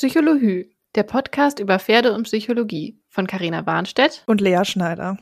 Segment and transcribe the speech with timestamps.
[0.00, 5.18] Psychologie, der Podcast über Pferde und Psychologie von Carina Warnstedt und Lea Schneider.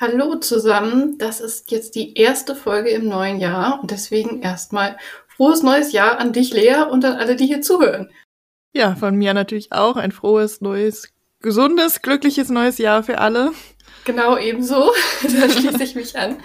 [0.00, 4.96] Hallo zusammen, das ist jetzt die erste Folge im neuen Jahr und deswegen erstmal
[5.28, 8.08] frohes neues Jahr an dich, Lea, und an alle, die hier zuhören.
[8.72, 13.52] Ja, von mir natürlich auch ein frohes, neues, gesundes, glückliches neues Jahr für alle.
[14.06, 14.92] Genau, ebenso.
[15.24, 16.38] da schließe ich mich an.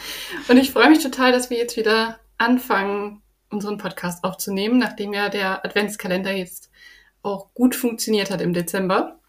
[0.49, 5.29] Und ich freue mich total, dass wir jetzt wieder anfangen, unseren Podcast aufzunehmen, nachdem ja
[5.29, 6.69] der Adventskalender jetzt
[7.27, 9.19] auch gut funktioniert hat im Dezember.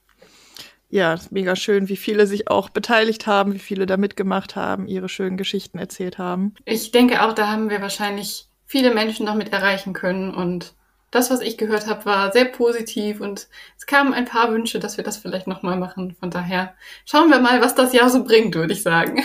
[0.90, 4.86] Ja, ist mega schön, wie viele sich auch beteiligt haben, wie viele da mitgemacht haben,
[4.86, 6.54] ihre schönen Geschichten erzählt haben.
[6.64, 10.74] Ich denke auch, da haben wir wahrscheinlich viele Menschen noch mit erreichen können und
[11.10, 13.48] das, was ich gehört habe, war sehr positiv und
[13.78, 16.14] es kamen ein paar Wünsche, dass wir das vielleicht nochmal machen.
[16.20, 16.74] Von daher
[17.06, 19.22] schauen wir mal, was das Jahr so bringt, würde ich sagen.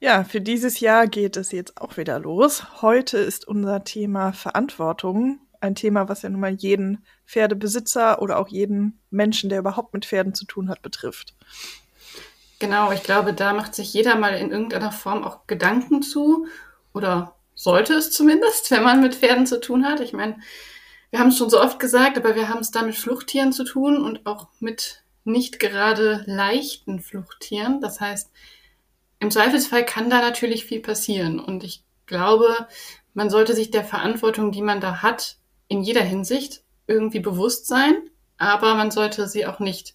[0.00, 2.82] Ja, für dieses Jahr geht es jetzt auch wieder los.
[2.82, 5.40] Heute ist unser Thema Verantwortung.
[5.60, 10.06] Ein Thema, was ja nun mal jeden Pferdebesitzer oder auch jeden Menschen, der überhaupt mit
[10.06, 11.34] Pferden zu tun hat, betrifft.
[12.58, 16.46] Genau, ich glaube, da macht sich jeder mal in irgendeiner Form auch Gedanken zu
[16.92, 20.00] oder sollte es zumindest, wenn man mit Pferden zu tun hat.
[20.00, 20.38] Ich meine,
[21.10, 23.64] wir haben es schon so oft gesagt, aber wir haben es da mit Fluchttieren zu
[23.64, 27.80] tun und auch mit nicht gerade leichten Fluchttieren.
[27.80, 28.30] Das heißt,
[29.18, 31.40] im Zweifelsfall kann da natürlich viel passieren.
[31.40, 32.68] Und ich glaube,
[33.12, 35.36] man sollte sich der Verantwortung, die man da hat,
[35.70, 37.94] in jeder Hinsicht irgendwie bewusst sein,
[38.36, 39.94] aber man sollte sie auch nicht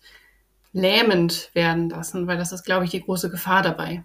[0.71, 4.03] lähmend werden lassen, weil das ist, glaube ich, die große Gefahr dabei.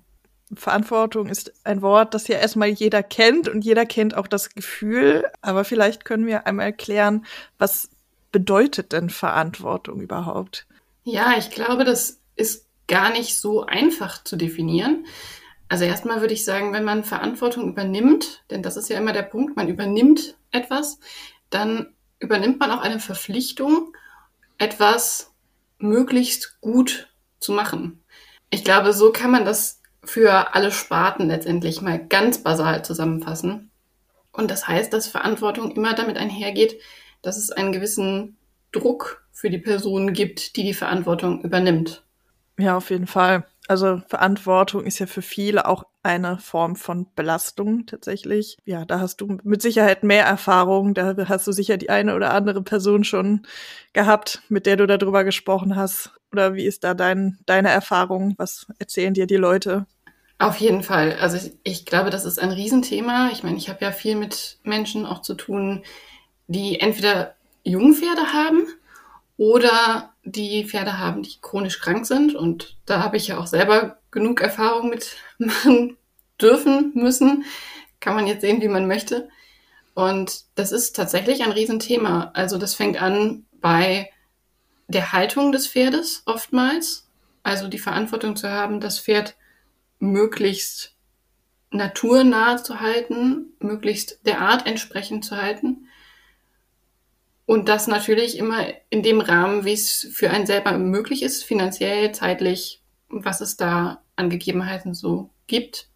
[0.53, 5.25] Verantwortung ist ein Wort, das ja erstmal jeder kennt und jeder kennt auch das Gefühl.
[5.43, 7.25] Aber vielleicht können wir einmal erklären,
[7.57, 7.89] was
[8.33, 10.67] bedeutet denn Verantwortung überhaupt?
[11.05, 15.07] Ja, ich glaube, das ist gar nicht so einfach zu definieren.
[15.69, 19.23] Also erstmal würde ich sagen, wenn man Verantwortung übernimmt, denn das ist ja immer der
[19.23, 20.99] Punkt, man übernimmt etwas,
[21.51, 23.95] dann übernimmt man auch eine Verpflichtung,
[24.59, 25.33] etwas
[25.79, 27.09] möglichst gut
[27.41, 28.03] zu machen.
[28.51, 33.71] Ich glaube, so kann man das für alle Sparten letztendlich mal ganz basal zusammenfassen.
[34.33, 36.81] Und das heißt, dass Verantwortung immer damit einhergeht,
[37.23, 38.37] dass es einen gewissen
[38.73, 42.05] Druck für die Person gibt, die die Verantwortung übernimmt.
[42.59, 43.47] Ja, auf jeden Fall.
[43.69, 48.57] Also Verantwortung ist ja für viele auch eine Form von Belastung tatsächlich.
[48.65, 50.95] Ja, da hast du mit Sicherheit mehr Erfahrung.
[50.95, 53.43] Da hast du sicher die eine oder andere Person schon
[53.93, 56.13] gehabt, mit der du darüber gesprochen hast.
[56.33, 58.35] Oder wie ist da dein, deine Erfahrung?
[58.39, 59.87] Was erzählen dir die Leute?
[60.39, 61.17] Auf jeden Fall.
[61.21, 63.29] Also ich, ich glaube, das ist ein Riesenthema.
[63.33, 65.83] Ich meine, ich habe ja viel mit Menschen auch zu tun,
[66.47, 68.67] die entweder Jungpferde haben
[69.41, 72.35] oder die Pferde haben, die chronisch krank sind.
[72.35, 75.97] Und da habe ich ja auch selber genug Erfahrung mit machen
[76.39, 77.47] dürfen, müssen.
[78.01, 79.31] Kann man jetzt sehen, wie man möchte.
[79.95, 82.33] Und das ist tatsächlich ein Riesenthema.
[82.35, 84.11] Also das fängt an bei
[84.89, 87.09] der Haltung des Pferdes oftmals.
[87.43, 89.37] Also die Verantwortung zu haben, das Pferd
[90.01, 90.97] möglichst
[91.71, 95.87] naturnah zu halten, möglichst der Art entsprechend zu halten.
[97.51, 102.13] Und das natürlich immer in dem Rahmen, wie es für einen selber möglich ist, finanziell,
[102.13, 105.89] zeitlich, was es da an Gegebenheiten so gibt.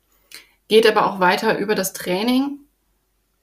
[0.67, 2.59] Geht aber auch weiter über das Training,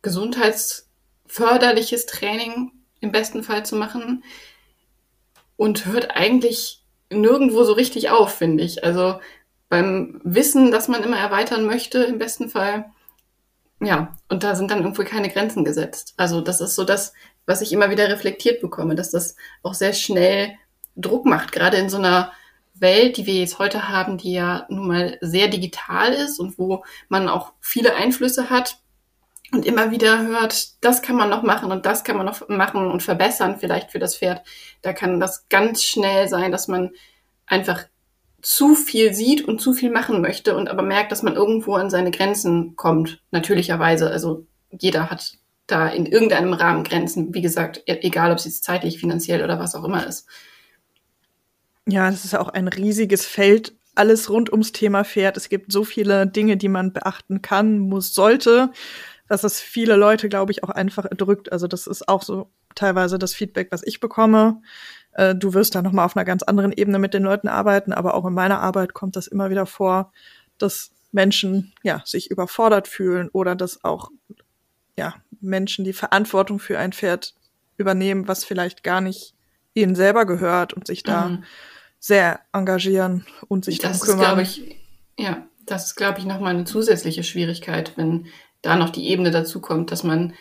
[0.02, 4.26] gesundheitsförderliches Training im besten Fall zu machen
[5.56, 8.84] und hört eigentlich nirgendwo so richtig auf, finde ich.
[8.84, 9.22] Also
[9.70, 12.92] beim Wissen, dass man immer erweitern möchte, im besten Fall.
[13.80, 16.14] Ja, und da sind dann irgendwo keine Grenzen gesetzt.
[16.18, 17.14] Also das ist so das,
[17.46, 20.53] was ich immer wieder reflektiert bekomme, dass das auch sehr schnell
[20.96, 22.31] Druck macht, gerade in so einer
[22.74, 26.84] Welt, die wir jetzt heute haben, die ja nun mal sehr digital ist und wo
[27.09, 28.79] man auch viele Einflüsse hat
[29.52, 32.90] und immer wieder hört, das kann man noch machen und das kann man noch machen
[32.90, 34.41] und verbessern vielleicht für das Pferd.
[34.81, 36.91] Da kann das ganz schnell sein, dass man
[37.46, 37.85] einfach
[38.41, 41.90] zu viel sieht und zu viel machen möchte und aber merkt, dass man irgendwo an
[41.90, 44.09] seine Grenzen kommt, natürlicherweise.
[44.09, 45.38] Also jeder hat
[45.72, 49.59] da in irgendeinem Rahmen Grenzen, wie gesagt, e-, egal ob es jetzt zeitlich, finanziell oder
[49.59, 50.28] was auch immer ist.
[51.88, 55.38] Ja, das ist auch ein riesiges Feld, alles rund ums Thema Pferd.
[55.38, 58.72] Es gibt so viele Dinge, die man beachten kann, muss, sollte,
[59.28, 61.52] dass es viele Leute, glaube ich, auch einfach erdrückt.
[61.52, 64.62] Also das ist auch so teilweise das Feedback, was ich bekomme
[65.14, 68.14] äh, du wirst da nochmal auf einer ganz anderen Ebene mit den Leuten arbeiten, aber
[68.14, 70.12] auch in meiner Arbeit kommt das immer wieder vor,
[70.58, 74.09] dass Menschen ja sich überfordert fühlen oder dass auch
[74.97, 77.34] ja Menschen die Verantwortung für ein Pferd
[77.78, 79.34] übernehmen, was vielleicht gar nicht
[79.73, 81.43] ihnen selber gehört und sich da mhm.
[81.99, 84.40] sehr engagieren und sich das darum kümmern.
[84.40, 84.78] Ist, ich,
[85.17, 88.28] ja, das ist, glaube ich, nochmal eine zusätzliche Schwierigkeit, wenn
[88.61, 90.34] da noch die Ebene dazu kommt, dass man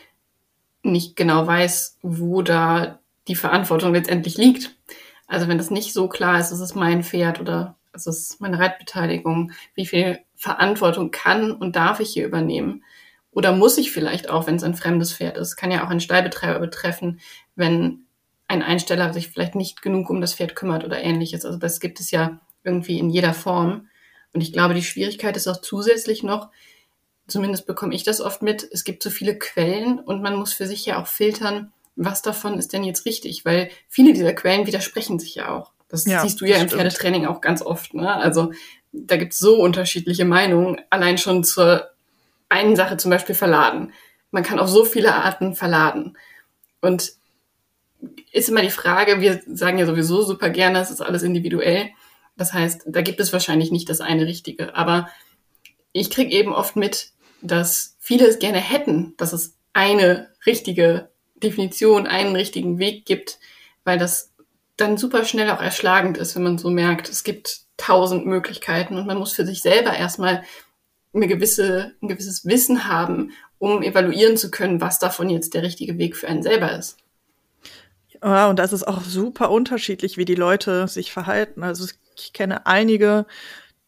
[0.83, 4.75] nicht genau weiß, wo da die Verantwortung letztendlich liegt.
[5.27, 8.59] Also wenn das nicht so klar ist, es ist mein Pferd oder es ist meine
[8.59, 12.83] Reitbeteiligung, wie viel Verantwortung kann und darf ich hier übernehmen?
[13.31, 16.01] Oder muss ich vielleicht auch, wenn es ein fremdes Pferd ist, kann ja auch ein
[16.01, 17.19] Stallbetreiber betreffen,
[17.55, 18.05] wenn
[18.47, 21.45] ein Einsteller sich vielleicht nicht genug um das Pferd kümmert oder ähnliches.
[21.45, 23.87] Also das gibt es ja irgendwie in jeder Form.
[24.33, 26.49] Und ich glaube, die Schwierigkeit ist auch zusätzlich noch,
[27.27, 30.67] zumindest bekomme ich das oft mit, es gibt so viele Quellen und man muss für
[30.67, 35.19] sich ja auch filtern, was davon ist denn jetzt richtig, weil viele dieser Quellen widersprechen
[35.19, 35.71] sich ja auch.
[35.87, 36.81] Das ja, siehst du ja im stimmt.
[36.81, 37.93] Pferdetraining auch ganz oft.
[37.93, 38.13] Ne?
[38.13, 38.51] Also
[38.91, 41.90] da gibt es so unterschiedliche Meinungen, allein schon zur
[42.51, 43.93] einen Sache zum Beispiel verladen.
[44.31, 46.17] Man kann auf so viele Arten verladen.
[46.81, 47.13] Und
[48.31, 51.89] ist immer die Frage, wir sagen ja sowieso super gerne, es ist alles individuell.
[52.37, 54.75] Das heißt, da gibt es wahrscheinlich nicht das eine Richtige.
[54.75, 55.09] Aber
[55.91, 57.11] ich kriege eben oft mit,
[57.41, 63.39] dass viele es gerne hätten, dass es eine richtige Definition, einen richtigen Weg gibt,
[63.83, 64.33] weil das
[64.77, 69.07] dann super schnell auch erschlagend ist, wenn man so merkt, es gibt tausend Möglichkeiten und
[69.07, 70.43] man muss für sich selber erstmal
[71.13, 75.97] eine gewisse, ein gewisses Wissen haben, um evaluieren zu können, was davon jetzt der richtige
[75.97, 76.97] Weg für einen selber ist.
[78.23, 81.63] Ja, und das ist auch super unterschiedlich, wie die Leute sich verhalten.
[81.63, 83.25] Also ich kenne einige,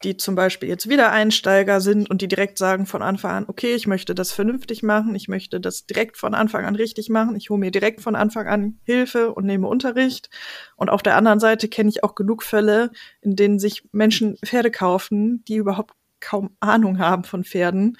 [0.04, 3.74] die zum Beispiel jetzt wieder Einsteiger sind und die direkt sagen von Anfang an, okay,
[3.74, 7.50] ich möchte das vernünftig machen, ich möchte das direkt von Anfang an richtig machen, ich
[7.50, 10.30] hole mir direkt von Anfang an Hilfe und nehme Unterricht.
[10.76, 12.92] Und auf der anderen Seite kenne ich auch genug Fälle,
[13.22, 15.94] in denen sich Menschen Pferde kaufen, die überhaupt
[16.24, 17.98] kaum Ahnung haben von Pferden,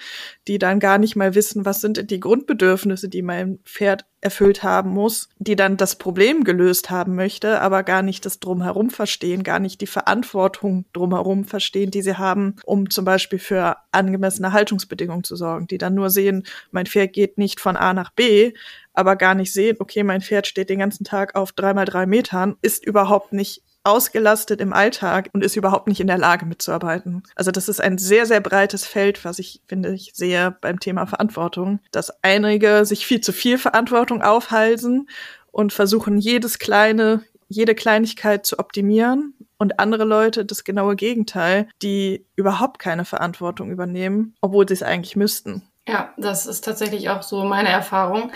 [0.48, 4.90] die dann gar nicht mal wissen, was sind die Grundbedürfnisse, die mein Pferd erfüllt haben
[4.90, 9.60] muss, die dann das Problem gelöst haben möchte, aber gar nicht das drumherum verstehen, gar
[9.60, 15.36] nicht die Verantwortung drumherum verstehen, die sie haben, um zum Beispiel für angemessene Haltungsbedingungen zu
[15.36, 18.54] sorgen, die dann nur sehen, mein Pferd geht nicht von A nach B,
[18.94, 22.06] aber gar nicht sehen, okay, mein Pferd steht den ganzen Tag auf drei mal drei
[22.06, 27.22] Metern, ist überhaupt nicht ausgelastet im Alltag und ist überhaupt nicht in der Lage mitzuarbeiten.
[27.36, 31.06] Also das ist ein sehr, sehr breites Feld, was ich finde ich sehe beim Thema
[31.06, 35.08] Verantwortung, dass einige sich viel zu viel Verantwortung aufhalsen
[35.52, 42.26] und versuchen jedes kleine, jede Kleinigkeit zu optimieren und andere Leute das genaue Gegenteil, die
[42.36, 45.62] überhaupt keine Verantwortung übernehmen, obwohl sie es eigentlich müssten.
[45.86, 48.32] Ja, das ist tatsächlich auch so meine Erfahrung.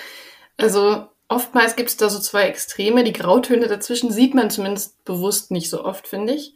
[0.58, 3.04] Also oftmals gibt es da so zwei Extreme.
[3.04, 6.54] Die Grautöne dazwischen sieht man zumindest bewusst nicht so oft, finde ich.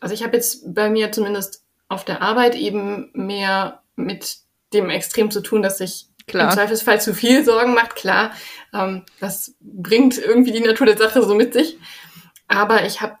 [0.00, 4.38] Also ich habe jetzt bei mir zumindest auf der Arbeit eben mehr mit
[4.72, 6.50] dem Extrem zu tun, dass sich Klar.
[6.50, 7.96] im Zweifelsfall zu viel Sorgen macht.
[7.96, 8.32] Klar,
[8.72, 11.78] ähm, das bringt irgendwie die Natur der Sache so mit sich.
[12.46, 13.18] Aber ich habe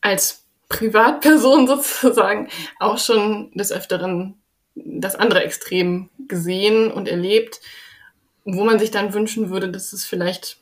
[0.00, 4.40] als Privatperson sozusagen auch schon des Öfteren
[4.74, 7.60] das andere Extrem gesehen und erlebt
[8.44, 10.58] wo man sich dann wünschen würde, dass es vielleicht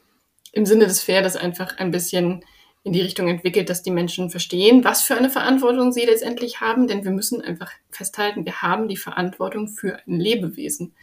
[0.53, 2.45] im Sinne des Pferdes einfach ein bisschen
[2.85, 6.87] in die Richtung entwickelt, dass die Menschen verstehen, was für eine Verantwortung sie letztendlich haben,
[6.87, 10.95] denn wir müssen einfach festhalten, wir haben die Verantwortung für ein Lebewesen.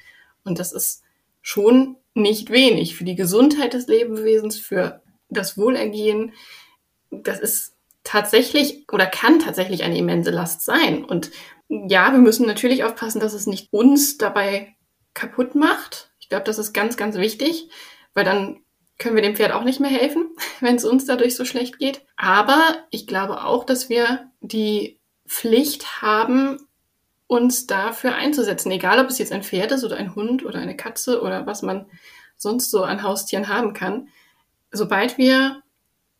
[0.44, 1.04] Und das ist
[1.42, 6.33] schon nicht wenig für die Gesundheit des Lebewesens, für das Wohlergehen.
[7.12, 11.04] Das ist tatsächlich oder kann tatsächlich eine immense Last sein.
[11.04, 11.31] Und
[11.68, 14.75] ja, wir müssen natürlich aufpassen, dass es nicht uns dabei
[15.13, 17.69] kaputt macht, ich glaube, das ist ganz, ganz wichtig,
[18.16, 18.63] weil dann
[18.98, 22.01] können wir dem Pferd auch nicht mehr helfen, wenn es uns dadurch so schlecht geht.
[22.18, 26.58] Aber ich glaube auch, dass wir die Pflicht haben,
[27.27, 30.75] uns dafür einzusetzen, egal ob es jetzt ein Pferd ist oder ein Hund oder eine
[30.75, 31.86] Katze oder was man
[32.38, 34.08] sonst so an Haustieren haben kann.
[34.72, 35.62] Sobald wir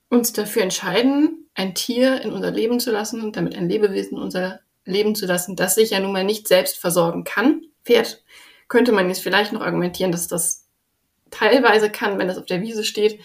[0.09, 4.24] uns dafür entscheiden, ein Tier in unser Leben zu lassen und damit ein Lebewesen in
[4.24, 7.63] unser Leben zu lassen, das sich ja nun mal nicht selbst versorgen kann.
[7.83, 8.24] Pferd
[8.67, 10.67] könnte man jetzt vielleicht noch argumentieren, dass das
[11.31, 13.19] teilweise kann, wenn das auf der Wiese steht.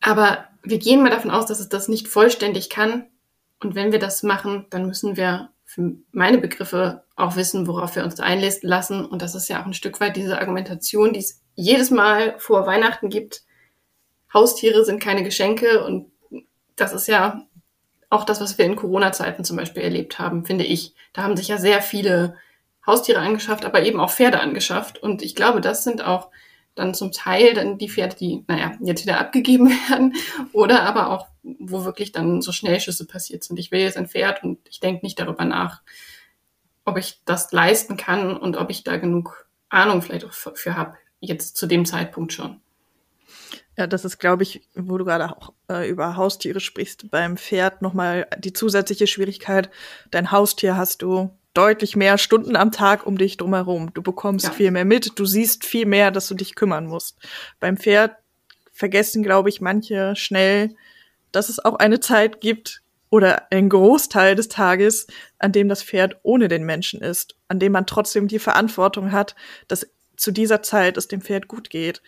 [0.00, 3.06] Aber wir gehen mal davon aus, dass es das nicht vollständig kann.
[3.60, 8.04] Und wenn wir das machen, dann müssen wir für meine Begriffe auch wissen, worauf wir
[8.04, 9.04] uns einlassen.
[9.04, 12.66] Und das ist ja auch ein Stück weit diese Argumentation, die es jedes Mal vor
[12.66, 13.42] Weihnachten gibt.
[14.34, 16.10] Haustiere sind keine Geschenke und
[16.76, 17.46] das ist ja
[18.10, 20.94] auch das, was wir in Corona-Zeiten zum Beispiel erlebt haben, finde ich.
[21.12, 22.36] Da haben sich ja sehr viele
[22.86, 24.98] Haustiere angeschafft, aber eben auch Pferde angeschafft.
[24.98, 26.30] Und ich glaube, das sind auch
[26.74, 30.14] dann zum Teil dann die Pferde, die, naja, jetzt wieder abgegeben werden
[30.52, 33.58] oder aber auch, wo wirklich dann so Schnellschüsse passiert sind.
[33.58, 35.82] Ich will jetzt ein Pferd und ich denke nicht darüber nach,
[36.84, 40.96] ob ich das leisten kann und ob ich da genug Ahnung vielleicht auch für, habe,
[41.20, 42.60] jetzt zu dem Zeitpunkt schon.
[43.76, 47.80] Ja, das ist, glaube ich, wo du gerade auch äh, über Haustiere sprichst, beim Pferd
[47.80, 49.70] nochmal die zusätzliche Schwierigkeit.
[50.10, 53.92] Dein Haustier hast du deutlich mehr Stunden am Tag um dich drumherum.
[53.94, 54.52] Du bekommst ja.
[54.52, 57.18] viel mehr mit, du siehst viel mehr, dass du dich kümmern musst.
[57.60, 58.16] Beim Pferd
[58.72, 60.74] vergessen, glaube ich, manche schnell,
[61.30, 65.06] dass es auch eine Zeit gibt oder ein Großteil des Tages,
[65.38, 69.34] an dem das Pferd ohne den Menschen ist, an dem man trotzdem die Verantwortung hat,
[69.68, 72.02] dass zu dieser Zeit es dem Pferd gut geht.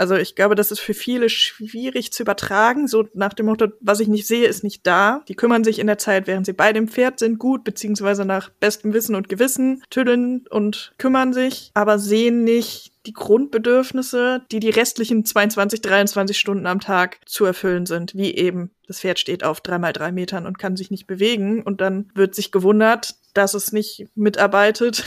[0.00, 4.00] Also ich glaube, das ist für viele schwierig zu übertragen, so nach dem Motto, was
[4.00, 5.22] ich nicht sehe, ist nicht da.
[5.28, 8.48] Die kümmern sich in der Zeit, während sie bei dem Pferd sind, gut, beziehungsweise nach
[8.48, 14.70] bestem Wissen und Gewissen, tüddeln und kümmern sich, aber sehen nicht die Grundbedürfnisse, die die
[14.70, 19.60] restlichen 22, 23 Stunden am Tag zu erfüllen sind, wie eben das Pferd steht auf
[19.60, 21.62] dreimal drei Metern und kann sich nicht bewegen.
[21.62, 25.04] Und dann wird sich gewundert, dass es nicht mitarbeitet,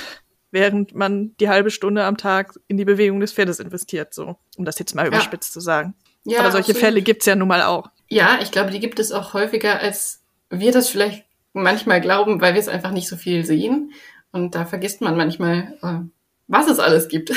[0.53, 4.65] während man die halbe Stunde am Tag in die Bewegung des Pferdes investiert, so, um
[4.65, 5.95] das jetzt mal überspitzt zu sagen.
[6.23, 6.81] Ja, Aber solche absolut.
[6.81, 7.89] Fälle gibt's ja nun mal auch.
[8.07, 12.53] Ja, ich glaube, die gibt es auch häufiger, als wir das vielleicht manchmal glauben, weil
[12.53, 13.91] wir es einfach nicht so viel sehen.
[14.31, 16.07] Und da vergisst man manchmal, äh,
[16.47, 17.31] was es alles gibt.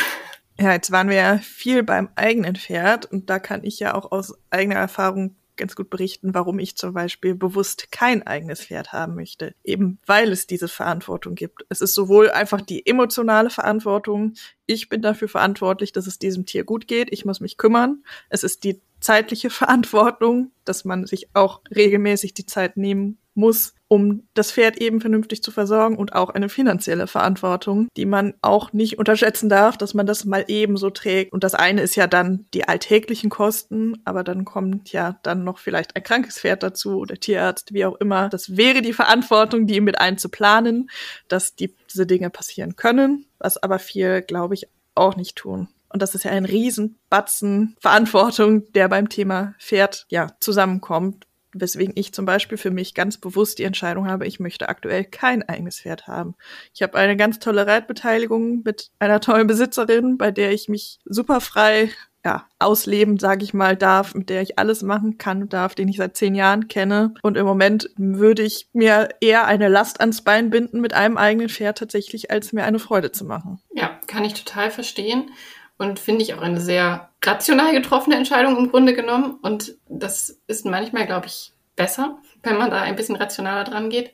[0.58, 4.10] Ja, jetzt waren wir ja viel beim eigenen Pferd und da kann ich ja auch
[4.10, 9.14] aus eigener Erfahrung ganz gut berichten, warum ich zum Beispiel bewusst kein eigenes Pferd haben
[9.14, 9.54] möchte.
[9.64, 11.64] Eben weil es diese Verantwortung gibt.
[11.68, 14.34] Es ist sowohl einfach die emotionale Verantwortung,
[14.66, 18.04] ich bin dafür verantwortlich, dass es diesem Tier gut geht, ich muss mich kümmern.
[18.28, 24.26] Es ist die zeitliche Verantwortung, dass man sich auch regelmäßig die Zeit nehmen muss, um
[24.34, 28.98] das Pferd eben vernünftig zu versorgen und auch eine finanzielle Verantwortung, die man auch nicht
[28.98, 31.32] unterschätzen darf, dass man das mal eben so trägt.
[31.32, 35.58] Und das eine ist ja dann die alltäglichen Kosten, aber dann kommt ja dann noch
[35.58, 38.28] vielleicht ein krankes Pferd dazu oder Tierarzt, wie auch immer.
[38.28, 40.90] Das wäre die Verantwortung, die mit einzuplanen,
[41.28, 45.68] dass die, diese Dinge passieren können, was aber viel, glaube ich, auch nicht tun.
[45.96, 52.12] Und das ist ja ein Riesenbatzen Verantwortung, der beim Thema Pferd ja zusammenkommt, weswegen ich
[52.12, 56.06] zum Beispiel für mich ganz bewusst die Entscheidung habe, ich möchte aktuell kein eigenes Pferd
[56.06, 56.34] haben.
[56.74, 61.40] Ich habe eine ganz tolle Reitbeteiligung mit einer tollen Besitzerin, bei der ich mich super
[61.40, 61.88] frei
[62.26, 65.88] ja, ausleben, sage ich mal, darf, mit der ich alles machen kann und darf, den
[65.88, 67.14] ich seit zehn Jahren kenne.
[67.22, 71.48] Und im Moment würde ich mir eher eine Last ans Bein binden mit einem eigenen
[71.48, 73.62] Pferd tatsächlich, als mir eine Freude zu machen.
[73.72, 75.30] Ja, kann ich total verstehen
[75.78, 79.38] und finde ich auch eine sehr rational getroffene Entscheidung im Grunde genommen.
[79.42, 84.12] Und das ist manchmal, glaube ich, besser, wenn man da ein bisschen rationaler dran geht.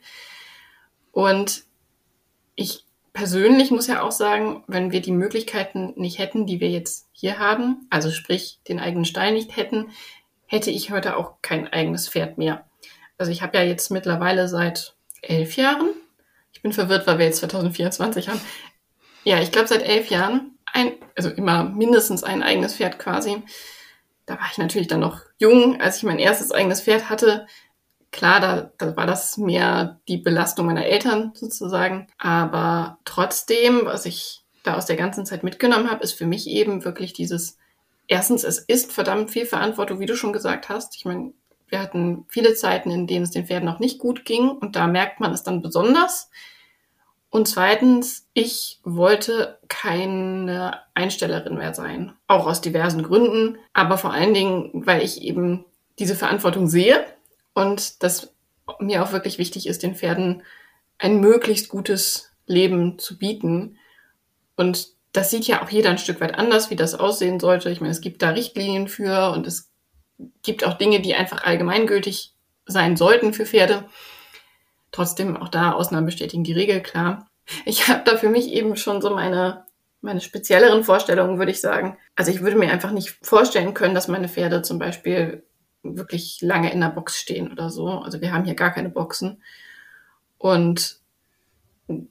[1.12, 1.64] Und
[2.54, 7.08] ich persönlich muss ja auch sagen, wenn wir die Möglichkeiten nicht hätten, die wir jetzt
[7.12, 9.90] hier haben, also sprich den eigenen Stall nicht hätten,
[10.46, 12.66] hätte ich heute auch kein eigenes Pferd mehr.
[13.18, 15.90] Also ich habe ja jetzt mittlerweile seit elf Jahren,
[16.52, 18.40] ich bin verwirrt, weil wir jetzt 2024 haben,
[19.24, 23.42] ja, ich glaube seit elf Jahren ein, also immer mindestens ein eigenes Pferd quasi.
[24.26, 27.46] Da war ich natürlich dann noch jung, als ich mein erstes eigenes Pferd hatte.
[28.10, 32.08] Klar, da, da war das mehr die Belastung meiner Eltern sozusagen.
[32.18, 36.84] Aber trotzdem, was ich da aus der ganzen Zeit mitgenommen habe, ist für mich eben
[36.84, 37.58] wirklich dieses,
[38.06, 40.96] erstens, es ist verdammt viel Verantwortung, wie du schon gesagt hast.
[40.96, 41.32] Ich meine,
[41.68, 44.86] wir hatten viele Zeiten, in denen es den Pferden noch nicht gut ging und da
[44.86, 46.30] merkt man es dann besonders.
[47.32, 52.12] Und zweitens, ich wollte keine Einstellerin mehr sein.
[52.26, 55.64] Auch aus diversen Gründen, aber vor allen Dingen, weil ich eben
[55.98, 57.06] diese Verantwortung sehe
[57.54, 58.34] und das
[58.80, 60.42] mir auch wirklich wichtig ist, den Pferden
[60.98, 63.78] ein möglichst gutes Leben zu bieten.
[64.56, 67.70] Und das sieht ja auch jeder ein Stück weit anders, wie das aussehen sollte.
[67.70, 69.72] Ich meine, es gibt da Richtlinien für und es
[70.42, 72.34] gibt auch Dinge, die einfach allgemeingültig
[72.66, 73.88] sein sollten für Pferde.
[74.92, 77.28] Trotzdem auch da Ausnahmen bestätigen die Regel, klar.
[77.64, 79.64] Ich habe da für mich eben schon so meine,
[80.00, 81.96] meine spezielleren Vorstellungen, würde ich sagen.
[82.14, 85.44] Also ich würde mir einfach nicht vorstellen können, dass meine Pferde zum Beispiel
[85.82, 87.88] wirklich lange in der Box stehen oder so.
[87.88, 89.42] Also wir haben hier gar keine Boxen.
[90.38, 91.00] Und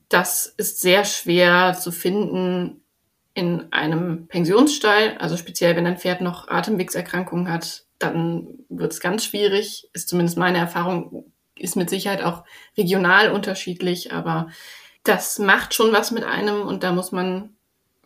[0.09, 2.81] das ist sehr schwer zu finden
[3.33, 5.17] in einem Pensionsstall.
[5.19, 9.89] Also speziell, wenn ein Pferd noch Atemwegserkrankungen hat, dann wird es ganz schwierig.
[9.93, 11.30] Ist zumindest meine Erfahrung
[11.61, 12.43] ist mit Sicherheit auch
[12.77, 14.49] regional unterschiedlich, aber
[15.03, 17.55] das macht schon was mit einem und da muss man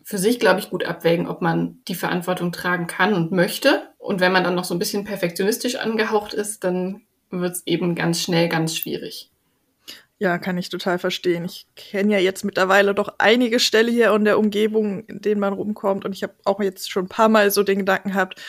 [0.02, 3.90] für sich, glaube ich, gut abwägen, ob man die Verantwortung tragen kann und möchte.
[3.98, 7.96] Und wenn man dann noch so ein bisschen perfektionistisch angehaucht ist, dann wird es eben
[7.96, 9.30] ganz schnell ganz schwierig.
[10.18, 11.44] Ja, kann ich total verstehen.
[11.44, 15.52] Ich kenne ja jetzt mittlerweile doch einige Ställe hier in der Umgebung, in denen man
[15.52, 16.04] rumkommt.
[16.04, 18.40] Und ich habe auch jetzt schon ein paar Mal so den Gedanken gehabt,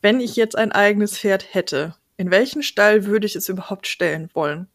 [0.00, 4.28] wenn ich jetzt ein eigenes Pferd hätte, in welchen Stall würde ich es überhaupt stellen
[4.34, 4.68] wollen?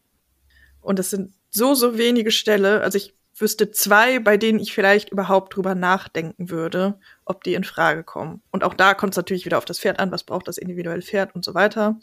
[0.80, 2.80] Und es sind so, so wenige Ställe.
[2.80, 7.64] Also ich wüsste zwei, bei denen ich vielleicht überhaupt drüber nachdenken würde, ob die in
[7.64, 8.42] Frage kommen.
[8.50, 11.02] Und auch da kommt es natürlich wieder auf das Pferd an, was braucht das individuelle
[11.02, 12.00] Pferd und so weiter.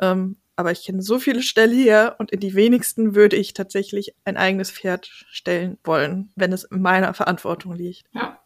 [0.00, 4.14] Ähm, aber ich kenne so viele Ställe hier und in die wenigsten würde ich tatsächlich
[4.24, 8.04] ein eigenes Pferd stellen wollen, wenn es in meiner Verantwortung liegt.
[8.12, 8.38] Ja,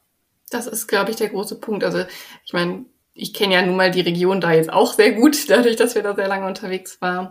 [0.50, 1.84] das ist, glaube ich, der große Punkt.
[1.84, 2.04] Also
[2.44, 2.86] ich meine,
[3.18, 6.02] ich kenne ja nun mal die Region da jetzt auch sehr gut, dadurch, dass wir
[6.02, 7.30] da sehr lange unterwegs waren.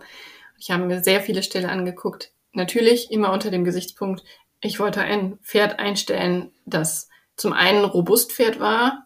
[0.59, 2.31] Ich habe mir sehr viele Ställe angeguckt.
[2.51, 4.23] Natürlich immer unter dem Gesichtspunkt,
[4.61, 9.05] ich wollte ein Pferd einstellen, das zum einen Robustpferd war,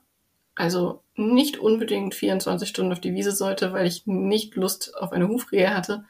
[0.55, 5.27] also nicht unbedingt 24 Stunden auf die Wiese sollte, weil ich nicht Lust auf eine
[5.27, 6.05] Hufrehe hatte.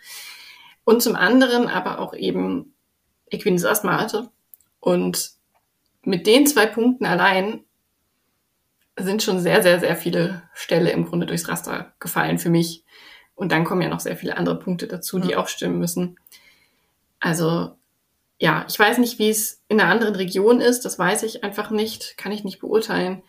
[0.84, 2.74] Und zum anderen aber auch eben
[3.30, 4.30] Equines Asthma hatte.
[4.80, 5.32] Und
[6.04, 7.66] mit den zwei Punkten allein
[8.98, 12.84] sind schon sehr, sehr, sehr viele Ställe im Grunde durchs Raster gefallen für mich.
[13.36, 15.38] Und dann kommen ja noch sehr viele andere Punkte dazu, die ja.
[15.38, 16.18] auch stimmen müssen.
[17.20, 17.76] Also
[18.40, 20.86] ja, ich weiß nicht, wie es in einer anderen Region ist.
[20.86, 23.24] Das weiß ich einfach nicht, kann ich nicht beurteilen.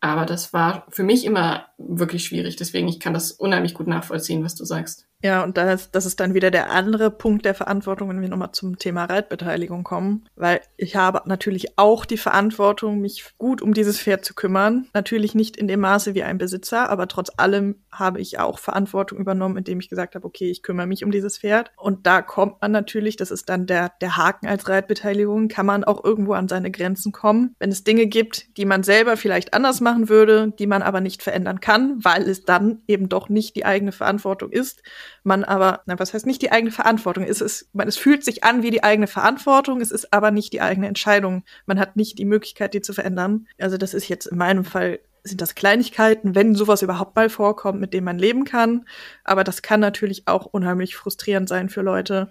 [0.00, 2.56] Aber das war für mich immer wirklich schwierig.
[2.56, 5.07] Deswegen, ich kann das unheimlich gut nachvollziehen, was du sagst.
[5.20, 8.52] Ja, und das, das ist dann wieder der andere Punkt der Verantwortung, wenn wir nochmal
[8.52, 10.26] zum Thema Reitbeteiligung kommen.
[10.36, 14.86] Weil ich habe natürlich auch die Verantwortung, mich gut um dieses Pferd zu kümmern.
[14.94, 19.18] Natürlich nicht in dem Maße wie ein Besitzer, aber trotz allem habe ich auch Verantwortung
[19.18, 21.72] übernommen, indem ich gesagt habe, okay, ich kümmere mich um dieses Pferd.
[21.76, 25.82] Und da kommt man natürlich, das ist dann der, der Haken als Reitbeteiligung, kann man
[25.82, 27.56] auch irgendwo an seine Grenzen kommen.
[27.58, 31.24] Wenn es Dinge gibt, die man selber vielleicht anders machen würde, die man aber nicht
[31.24, 34.82] verändern kann, weil es dann eben doch nicht die eigene Verantwortung ist,
[35.28, 37.24] man aber, na, was heißt nicht die eigene Verantwortung?
[37.24, 40.52] Es ist, man, es fühlt sich an wie die eigene Verantwortung, es ist aber nicht
[40.52, 41.44] die eigene Entscheidung.
[41.66, 43.46] Man hat nicht die Möglichkeit, die zu verändern.
[43.58, 47.80] Also das ist jetzt in meinem Fall sind das Kleinigkeiten, wenn sowas überhaupt mal vorkommt,
[47.80, 48.86] mit dem man leben kann.
[49.24, 52.30] Aber das kann natürlich auch unheimlich frustrierend sein für Leute,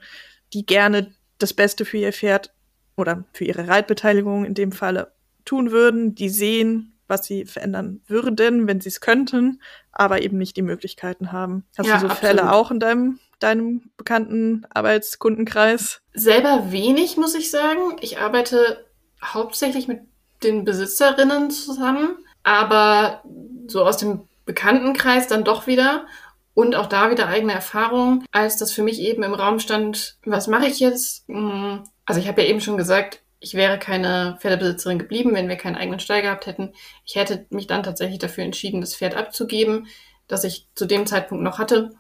[0.54, 2.54] die gerne das Beste für ihr Pferd
[2.96, 5.12] oder für ihre Reitbeteiligung in dem Falle
[5.46, 9.62] tun würden, die sehen, was sie verändern würden, wenn sie es könnten,
[9.92, 11.66] aber eben nicht die Möglichkeiten haben.
[11.78, 12.20] Hast ja, du so absolut.
[12.20, 16.02] Fälle auch in deinem, deinem bekannten Arbeitskundenkreis?
[16.14, 17.98] Selber wenig, muss ich sagen.
[18.02, 18.86] Ich arbeite
[19.24, 20.02] hauptsächlich mit
[20.44, 23.24] den Besitzerinnen zusammen, aber
[23.68, 26.06] so aus dem Bekanntenkreis dann doch wieder.
[26.54, 30.48] Und auch da wieder eigene Erfahrung, als das für mich eben im Raum stand, was
[30.48, 31.28] mache ich jetzt?
[31.28, 35.58] Hm, also ich habe ja eben schon gesagt, ich wäre keine Pferdebesitzerin geblieben, wenn wir
[35.58, 36.74] keinen eigenen Stall gehabt hätten.
[37.06, 39.88] Ich hätte mich dann tatsächlich dafür entschieden, das Pferd abzugeben,
[40.28, 41.92] das ich zu dem Zeitpunkt noch hatte.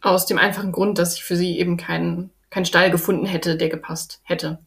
[0.00, 3.68] Aus dem einfachen Grund, dass ich für sie eben keinen, keinen Stall gefunden hätte, der
[3.68, 4.58] gepasst hätte.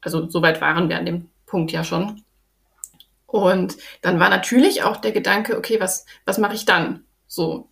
[0.00, 2.22] Also soweit waren wir an dem Punkt ja schon.
[3.26, 7.04] Und dann war natürlich auch der Gedanke, okay, was, was mache ich dann?
[7.26, 7.68] So,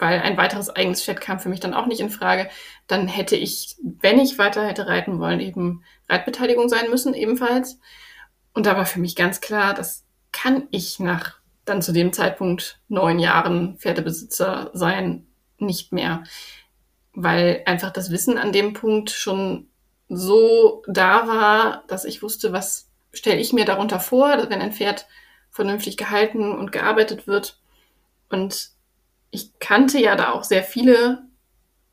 [0.00, 2.48] weil ein weiteres eigenes Pferd kam für mich dann auch nicht in Frage.
[2.86, 7.78] Dann hätte ich, wenn ich weiter hätte reiten wollen, eben Reitbeteiligung sein müssen, ebenfalls.
[8.54, 12.80] Und da war für mich ganz klar, das kann ich nach dann zu dem Zeitpunkt
[12.88, 15.26] neun Jahren Pferdebesitzer sein
[15.58, 16.24] nicht mehr.
[17.12, 19.68] Weil einfach das Wissen an dem Punkt schon
[20.08, 25.06] so da war, dass ich wusste, was stelle ich mir darunter vor, wenn ein Pferd
[25.50, 27.58] vernünftig gehalten und gearbeitet wird.
[28.30, 28.70] Und
[29.30, 31.22] ich kannte ja da auch sehr viele,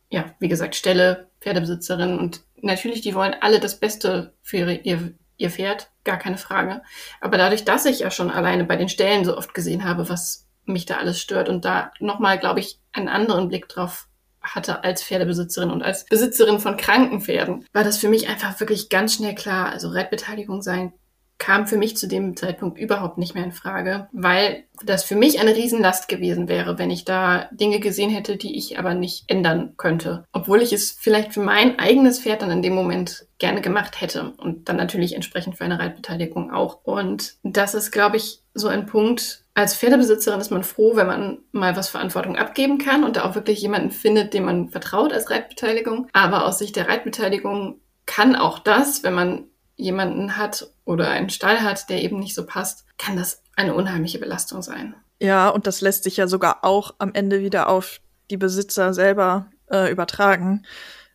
[0.10, 5.14] ja, wie gesagt, Ställe, Pferdebesitzerinnen und natürlich, die wollen alle das Beste für ihre, ihr,
[5.38, 6.82] ihr Pferd, gar keine Frage.
[7.22, 10.48] Aber dadurch, dass ich ja schon alleine bei den Stellen so oft gesehen habe, was
[10.66, 14.08] mich da alles stört und da nochmal, glaube ich, einen anderen Blick drauf
[14.42, 18.90] hatte als Pferdebesitzerin und als Besitzerin von kranken Pferden, war das für mich einfach wirklich
[18.90, 19.70] ganz schnell klar.
[19.70, 20.94] Also Reitbeteiligung sein
[21.38, 25.40] kam für mich zu dem Zeitpunkt überhaupt nicht mehr in Frage, weil das für mich
[25.40, 29.74] eine Riesenlast gewesen wäre, wenn ich da Dinge gesehen hätte, die ich aber nicht ändern
[29.78, 30.26] könnte.
[30.32, 34.34] Obwohl ich es vielleicht für mein eigenes Pferd dann in dem Moment gerne gemacht hätte
[34.38, 36.80] und dann natürlich entsprechend für eine Reitbeteiligung auch.
[36.84, 39.44] Und das ist, glaube ich, so ein Punkt.
[39.54, 43.36] Als Pferdebesitzerin ist man froh, wenn man mal was Verantwortung abgeben kann und da auch
[43.36, 46.08] wirklich jemanden findet, dem man vertraut als Reitbeteiligung.
[46.14, 49.46] Aber aus Sicht der Reitbeteiligung kann auch das, wenn man
[49.76, 54.20] jemanden hat oder einen Stall hat, der eben nicht so passt, kann das eine unheimliche
[54.20, 54.96] Belastung sein.
[55.20, 58.00] Ja, und das lässt sich ja sogar auch am Ende wieder auf
[58.32, 60.64] die Besitzer selber äh, übertragen.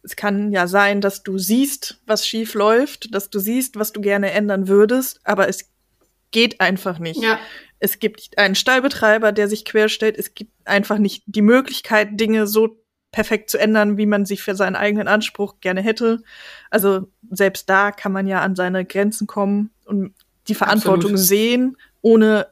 [0.03, 4.01] Es kann ja sein, dass du siehst, was schief läuft, dass du siehst, was du
[4.01, 5.71] gerne ändern würdest, aber es
[6.33, 7.23] geht einfach nicht.
[7.23, 7.39] Ja.
[7.79, 10.19] Es gibt einen Stallbetreiber, der sich querstellt.
[10.19, 12.82] Es gibt einfach nicht die Möglichkeit, Dinge so
[13.13, 16.23] perfekt zu ändern, wie man sich für seinen eigenen Anspruch gerne hätte.
[16.71, 20.15] Also selbst da kann man ja an seine Grenzen kommen und
[20.49, 21.29] die Verantwortung Absolut.
[21.29, 22.49] sehen, ohne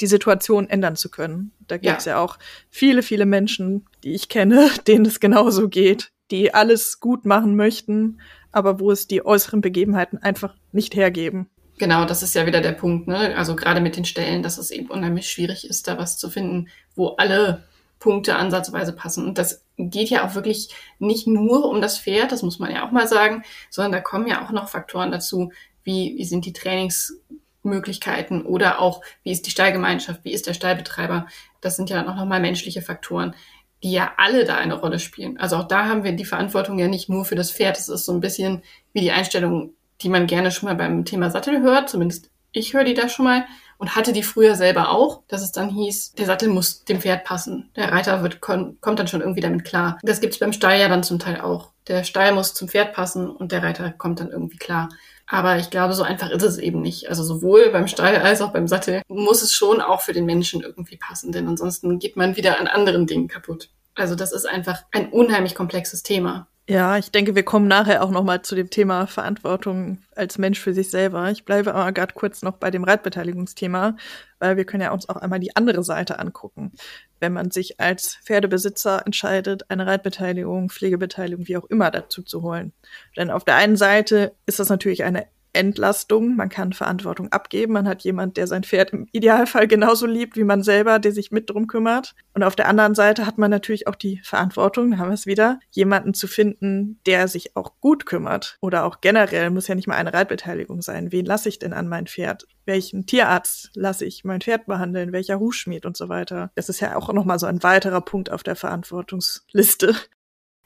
[0.00, 1.52] die Situation ändern zu können.
[1.66, 2.12] Da gibt es ja.
[2.12, 2.38] ja auch
[2.70, 8.20] viele, viele Menschen, die ich kenne, denen es genauso geht, die alles gut machen möchten,
[8.52, 11.48] aber wo es die äußeren Begebenheiten einfach nicht hergeben.
[11.78, 13.36] Genau, das ist ja wieder der Punkt, ne?
[13.36, 16.68] Also gerade mit den Stellen, dass es eben unheimlich schwierig ist, da was zu finden,
[16.94, 17.64] wo alle
[17.98, 19.26] Punkte ansatzweise passen.
[19.26, 22.86] Und das geht ja auch wirklich nicht nur um das Pferd, das muss man ja
[22.86, 25.52] auch mal sagen, sondern da kommen ja auch noch Faktoren dazu,
[25.84, 27.20] wie, wie sind die Trainings
[27.66, 31.26] Möglichkeiten oder auch, wie ist die Stallgemeinschaft, wie ist der Stallbetreiber.
[31.60, 33.34] Das sind ja auch nochmal menschliche Faktoren,
[33.82, 35.36] die ja alle da eine Rolle spielen.
[35.38, 37.78] Also auch da haben wir die Verantwortung ja nicht nur für das Pferd.
[37.78, 38.62] Es ist so ein bisschen
[38.92, 41.90] wie die Einstellung, die man gerne schon mal beim Thema Sattel hört.
[41.90, 43.44] Zumindest ich höre die da schon mal
[43.78, 47.24] und hatte die früher selber auch, dass es dann hieß, der Sattel muss dem Pferd
[47.24, 47.70] passen.
[47.76, 49.98] Der Reiter wird, kommt dann schon irgendwie damit klar.
[50.02, 51.72] Das gibt's beim Stall ja dann zum Teil auch.
[51.88, 54.88] Der Stall muss zum Pferd passen und der Reiter kommt dann irgendwie klar.
[55.28, 57.08] Aber ich glaube, so einfach ist es eben nicht.
[57.08, 60.62] Also sowohl beim Stall als auch beim Sattel muss es schon auch für den Menschen
[60.62, 63.70] irgendwie passen, denn ansonsten geht man wieder an anderen Dingen kaputt.
[63.94, 66.48] Also das ist einfach ein unheimlich komplexes Thema.
[66.68, 70.58] Ja, ich denke, wir kommen nachher auch noch mal zu dem Thema Verantwortung als Mensch
[70.58, 71.30] für sich selber.
[71.30, 73.96] Ich bleibe aber gerade kurz noch bei dem Reitbeteiligungsthema,
[74.40, 76.72] weil wir können ja uns auch einmal die andere Seite angucken.
[77.20, 82.72] Wenn man sich als Pferdebesitzer entscheidet, eine Reitbeteiligung, Pflegebeteiligung, wie auch immer dazu zu holen.
[83.16, 86.36] Denn auf der einen Seite ist das natürlich eine Entlastung.
[86.36, 87.72] Man kann Verantwortung abgeben.
[87.72, 91.32] Man hat jemand, der sein Pferd im Idealfall genauso liebt wie man selber, der sich
[91.32, 92.14] mit drum kümmert.
[92.34, 95.26] Und auf der anderen Seite hat man natürlich auch die Verantwortung, da haben wir es
[95.26, 98.58] wieder, jemanden zu finden, der sich auch gut kümmert.
[98.60, 101.10] Oder auch generell muss ja nicht mal eine Reitbeteiligung sein.
[101.10, 102.46] Wen lasse ich denn an mein Pferd?
[102.66, 105.12] Welchen Tierarzt lasse ich mein Pferd behandeln?
[105.12, 106.50] Welcher Hufschmied und so weiter?
[106.54, 109.94] Das ist ja auch nochmal so ein weiterer Punkt auf der Verantwortungsliste.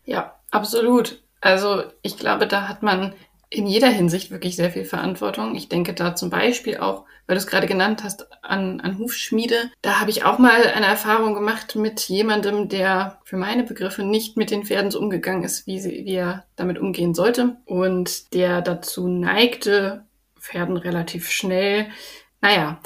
[0.05, 1.23] Ja, absolut.
[1.41, 3.15] Also ich glaube, da hat man
[3.53, 5.57] in jeder Hinsicht wirklich sehr viel Verantwortung.
[5.57, 9.73] Ich denke da zum Beispiel auch, weil du es gerade genannt hast, an, an Hufschmiede.
[9.83, 14.37] Da habe ich auch mal eine Erfahrung gemacht mit jemandem, der für meine Begriffe nicht
[14.37, 17.57] mit den Pferden so umgegangen ist, wie, sie, wie er damit umgehen sollte.
[17.65, 20.07] Und der dazu neigte,
[20.39, 21.89] Pferden relativ schnell,
[22.41, 22.81] naja,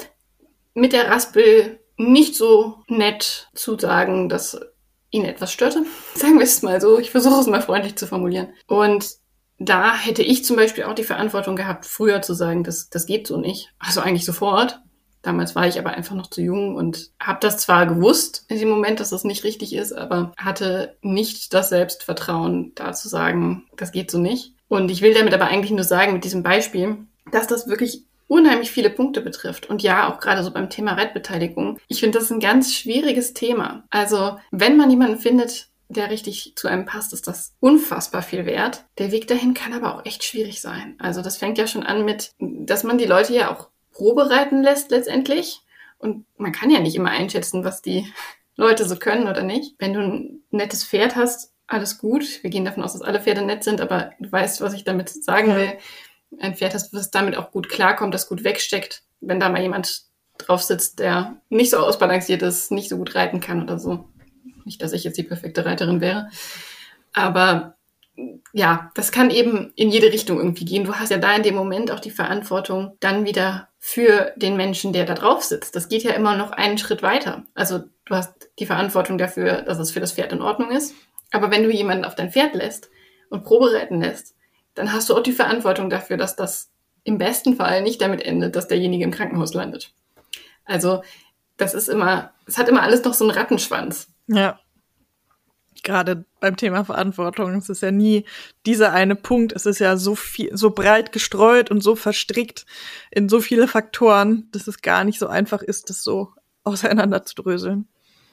[0.72, 4.59] mit der Raspel nicht so nett zu sagen, dass
[5.11, 5.85] ihn etwas störte.
[6.14, 6.98] Sagen wir es mal so.
[6.98, 8.48] Ich versuche es mal freundlich zu formulieren.
[8.66, 9.22] Und
[9.58, 13.26] da hätte ich zum Beispiel auch die Verantwortung gehabt, früher zu sagen, das, das geht
[13.26, 13.72] so nicht.
[13.78, 14.80] Also eigentlich sofort.
[15.22, 18.68] Damals war ich aber einfach noch zu jung und habe das zwar gewusst in dem
[18.68, 23.90] Moment, dass das nicht richtig ist, aber hatte nicht das Selbstvertrauen, da zu sagen, das
[23.90, 24.52] geht so nicht.
[24.68, 26.98] Und ich will damit aber eigentlich nur sagen, mit diesem Beispiel,
[27.32, 29.68] dass das wirklich unheimlich viele Punkte betrifft.
[29.68, 31.78] Und ja, auch gerade so beim Thema Reitbeteiligung.
[31.88, 33.84] Ich finde das ein ganz schwieriges Thema.
[33.90, 38.85] Also, wenn man jemanden findet, der richtig zu einem passt, ist das unfassbar viel wert.
[38.99, 40.97] Der Weg dahin kann aber auch echt schwierig sein.
[40.99, 44.62] Also das fängt ja schon an mit, dass man die Leute ja auch Probe reiten
[44.62, 45.61] lässt letztendlich.
[45.99, 48.12] Und man kann ja nicht immer einschätzen, was die
[48.57, 49.75] Leute so können oder nicht.
[49.79, 52.42] Wenn du ein nettes Pferd hast, alles gut.
[52.42, 55.09] Wir gehen davon aus, dass alle Pferde nett sind, aber du weißt, was ich damit
[55.09, 55.73] sagen will.
[56.40, 59.03] Ein Pferd hast, was damit auch gut klarkommt, das gut wegsteckt.
[59.20, 60.03] Wenn da mal jemand
[60.38, 64.09] drauf sitzt, der nicht so ausbalanciert ist, nicht so gut reiten kann oder so,
[64.66, 66.29] nicht, dass ich jetzt die perfekte Reiterin wäre.
[67.12, 67.77] Aber
[68.53, 70.85] ja, das kann eben in jede Richtung irgendwie gehen.
[70.85, 74.92] Du hast ja da in dem Moment auch die Verantwortung dann wieder für den Menschen,
[74.92, 75.74] der da drauf sitzt.
[75.74, 77.44] Das geht ja immer noch einen Schritt weiter.
[77.55, 80.94] Also du hast die Verantwortung dafür, dass es für das Pferd in Ordnung ist.
[81.33, 82.88] Aber wenn du jemanden auf dein Pferd lässt
[83.31, 84.37] und Probe reiten lässt,
[84.74, 86.70] dann hast du auch die Verantwortung dafür, dass das
[87.03, 89.92] im besten Fall nicht damit endet, dass derjenige im Krankenhaus landet.
[90.64, 91.03] Also
[91.57, 94.13] das ist immer, es hat immer alles noch so einen Rattenschwanz.
[94.26, 94.58] Ja.
[95.82, 97.56] Gerade beim Thema Verantwortung.
[97.56, 98.24] Es ist ja nie
[98.64, 99.52] dieser eine Punkt.
[99.52, 102.64] Es ist ja so viel, so breit gestreut und so verstrickt
[103.10, 106.32] in so viele Faktoren, dass es gar nicht so einfach ist, das so
[106.62, 107.87] auseinander zu dröseln.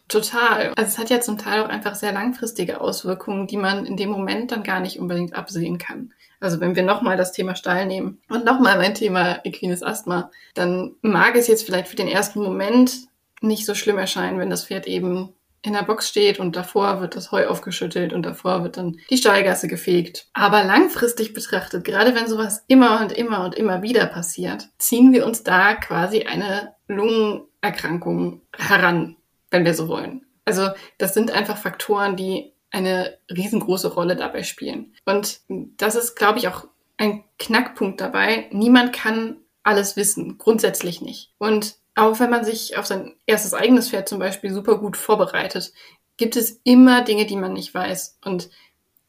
[0.08, 0.74] Total.
[0.76, 4.10] Also es hat ja zum Teil auch einfach sehr langfristige Auswirkungen, die man in dem
[4.10, 6.14] Moment dann gar nicht unbedingt absehen kann.
[6.42, 10.96] Also wenn wir nochmal das Thema Stall nehmen und nochmal mein Thema equines Asthma, dann
[11.02, 13.08] mag es jetzt vielleicht für den ersten Moment
[13.42, 17.16] nicht so schlimm erscheinen, wenn das Pferd eben in der Box steht und davor wird
[17.16, 20.28] das Heu aufgeschüttelt und davor wird dann die Stallgasse gefegt.
[20.34, 25.26] Aber langfristig betrachtet, gerade wenn sowas immer und immer und immer wieder passiert, ziehen wir
[25.26, 29.18] uns da quasi eine Lungenerkrankung heran,
[29.52, 30.26] wenn wir so wollen.
[30.46, 34.96] Also das sind einfach Faktoren, die eine riesengroße Rolle dabei spielen.
[35.06, 38.48] Und das ist, glaube ich, auch ein Knackpunkt dabei.
[38.52, 41.34] Niemand kann alles wissen, grundsätzlich nicht.
[41.38, 45.74] Und auch wenn man sich auf sein erstes eigenes Pferd zum Beispiel super gut vorbereitet,
[46.18, 48.20] gibt es immer Dinge, die man nicht weiß.
[48.24, 48.50] Und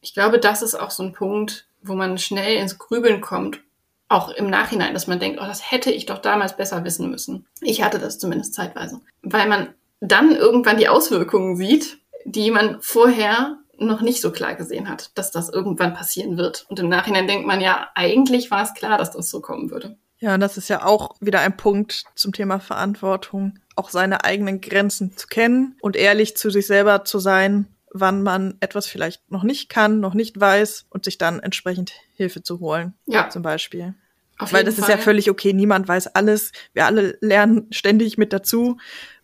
[0.01, 3.61] ich glaube, das ist auch so ein Punkt, wo man schnell ins Grübeln kommt,
[4.09, 7.47] auch im Nachhinein, dass man denkt, oh, das hätte ich doch damals besser wissen müssen.
[7.61, 9.01] Ich hatte das zumindest zeitweise.
[9.23, 14.89] Weil man dann irgendwann die Auswirkungen sieht, die man vorher noch nicht so klar gesehen
[14.89, 16.67] hat, dass das irgendwann passieren wird.
[16.69, 19.97] Und im Nachhinein denkt man ja, eigentlich war es klar, dass das so kommen würde.
[20.23, 24.61] Ja, und das ist ja auch wieder ein Punkt zum Thema Verantwortung, auch seine eigenen
[24.61, 29.43] Grenzen zu kennen und ehrlich zu sich selber zu sein, wann man etwas vielleicht noch
[29.43, 32.95] nicht kann, noch nicht weiß und sich dann entsprechend Hilfe zu holen.
[33.07, 33.31] Ja.
[33.31, 33.95] Zum Beispiel.
[34.39, 35.05] Auf Weil das ist ja Fall.
[35.05, 36.53] völlig okay, niemand weiß alles.
[36.73, 38.79] Wir alle lernen ständig mit dazu.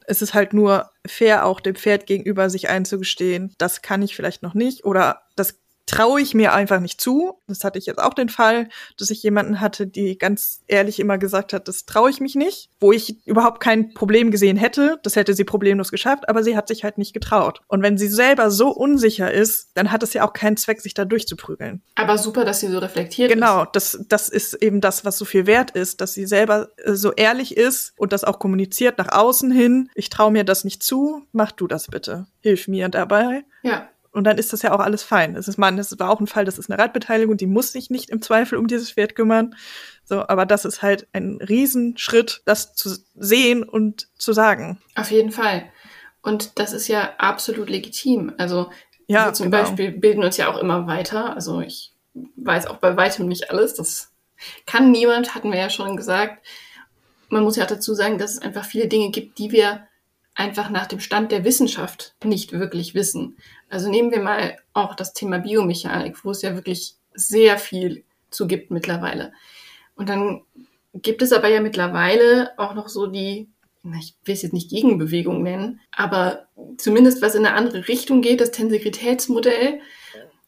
[0.04, 4.42] Es ist halt nur fair, auch dem Pferd gegenüber sich einzugestehen, das kann ich vielleicht
[4.42, 7.38] noch nicht oder das traue ich mir einfach nicht zu.
[7.48, 11.18] Das hatte ich jetzt auch den Fall, dass ich jemanden hatte, die ganz ehrlich immer
[11.18, 14.98] gesagt hat, das traue ich mich nicht, wo ich überhaupt kein Problem gesehen hätte.
[15.02, 17.60] Das hätte sie problemlos geschafft, aber sie hat sich halt nicht getraut.
[17.66, 20.94] Und wenn sie selber so unsicher ist, dann hat es ja auch keinen Zweck, sich
[20.94, 21.82] da durchzuprügeln.
[21.94, 23.70] Aber super, dass sie so reflektiert Genau, ist.
[23.72, 27.12] das, das ist eben das, was so viel wert ist, dass sie selber äh, so
[27.12, 29.88] ehrlich ist und das auch kommuniziert nach außen hin.
[29.94, 32.26] Ich traue mir das nicht zu, mach du das bitte.
[32.40, 33.44] Hilf mir dabei.
[33.62, 35.36] Ja, Und dann ist das ja auch alles fein.
[35.36, 37.90] Es ist, man, das war auch ein Fall, das ist eine Reitbeteiligung, die muss sich
[37.90, 39.54] nicht im Zweifel um dieses Pferd kümmern.
[40.04, 44.80] So, aber das ist halt ein Riesenschritt, das zu sehen und zu sagen.
[44.94, 45.64] auf jeden Fall.
[46.22, 48.32] Und das ist ja absolut legitim.
[48.38, 48.70] Also
[49.06, 49.62] Ja, wir zum genau.
[49.62, 51.34] Beispiel bilden uns ja auch immer weiter.
[51.34, 51.92] Also ich
[52.36, 53.74] weiß auch bei weitem nicht alles.
[53.74, 54.10] Das
[54.66, 56.44] kann niemand, hatten wir ja schon gesagt.
[57.28, 59.87] Man muss ja auch dazu sagen, dass es einfach viele Dinge gibt, die wir
[60.38, 63.36] einfach nach dem Stand der Wissenschaft nicht wirklich wissen.
[63.68, 68.46] Also nehmen wir mal auch das Thema Biomechanik, wo es ja wirklich sehr viel zu
[68.46, 69.32] gibt mittlerweile.
[69.96, 70.42] Und dann
[70.94, 73.48] gibt es aber ja mittlerweile auch noch so die,
[73.98, 76.46] ich will es jetzt nicht Gegenbewegung nennen, aber
[76.76, 79.80] zumindest was in eine andere Richtung geht, das Tensegritätsmodell,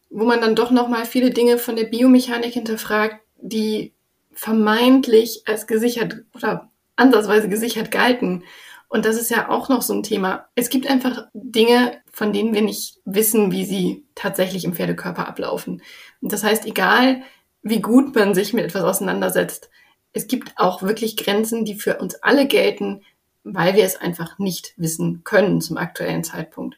[0.09, 3.93] wo man dann doch nochmal viele Dinge von der Biomechanik hinterfragt, die
[4.31, 8.43] vermeintlich als gesichert oder ansatzweise gesichert galten.
[8.91, 10.49] Und das ist ja auch noch so ein Thema.
[10.53, 15.81] Es gibt einfach Dinge, von denen wir nicht wissen, wie sie tatsächlich im Pferdekörper ablaufen.
[16.19, 17.21] Und das heißt, egal
[17.63, 19.69] wie gut man sich mit etwas auseinandersetzt,
[20.11, 23.01] es gibt auch wirklich Grenzen, die für uns alle gelten,
[23.45, 26.77] weil wir es einfach nicht wissen können zum aktuellen Zeitpunkt.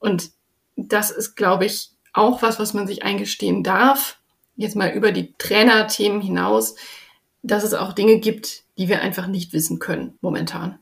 [0.00, 0.32] Und
[0.74, 4.18] das ist, glaube ich, auch was, was man sich eingestehen darf,
[4.56, 6.74] jetzt mal über die Trainerthemen hinaus,
[7.44, 10.80] dass es auch Dinge gibt, die wir einfach nicht wissen können momentan.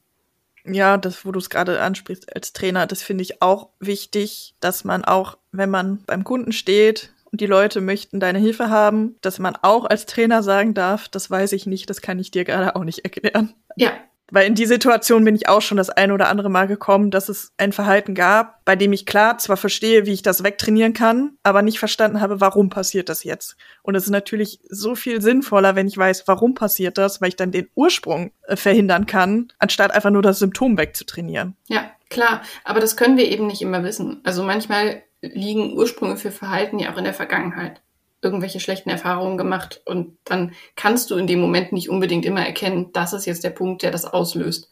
[0.64, 4.84] Ja, das, wo du es gerade ansprichst als Trainer, das finde ich auch wichtig, dass
[4.84, 9.38] man auch, wenn man beim Kunden steht und die Leute möchten deine Hilfe haben, dass
[9.38, 12.76] man auch als Trainer sagen darf, das weiß ich nicht, das kann ich dir gerade
[12.76, 13.54] auch nicht erklären.
[13.76, 13.92] Ja,
[14.30, 17.28] Weil in die Situation bin ich auch schon das ein oder andere Mal gekommen, dass
[17.28, 21.36] es ein Verhalten gab, bei dem ich klar zwar verstehe, wie ich das wegtrainieren kann,
[21.42, 23.56] aber nicht verstanden habe, warum passiert das jetzt.
[23.82, 27.36] Und es ist natürlich so viel sinnvoller, wenn ich weiß, warum passiert das, weil ich
[27.36, 31.56] dann den Ursprung äh, verhindern kann, anstatt einfach nur das Symptom wegzutrainieren.
[31.68, 32.42] ja, klar.
[32.64, 34.20] Aber das können wir eben nicht immer wissen.
[34.24, 37.80] Also manchmal liegen Ursprünge für Verhalten ja auch in der Vergangenheit.
[38.22, 42.92] Irgendwelche schlechten Erfahrungen gemacht und dann kannst du in dem Moment nicht unbedingt immer erkennen,
[42.92, 44.68] das ist jetzt der Punkt, der das auslöst.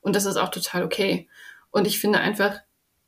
[0.00, 1.28] Und das ist auch total okay.
[1.70, 2.60] Und ich finde einfach,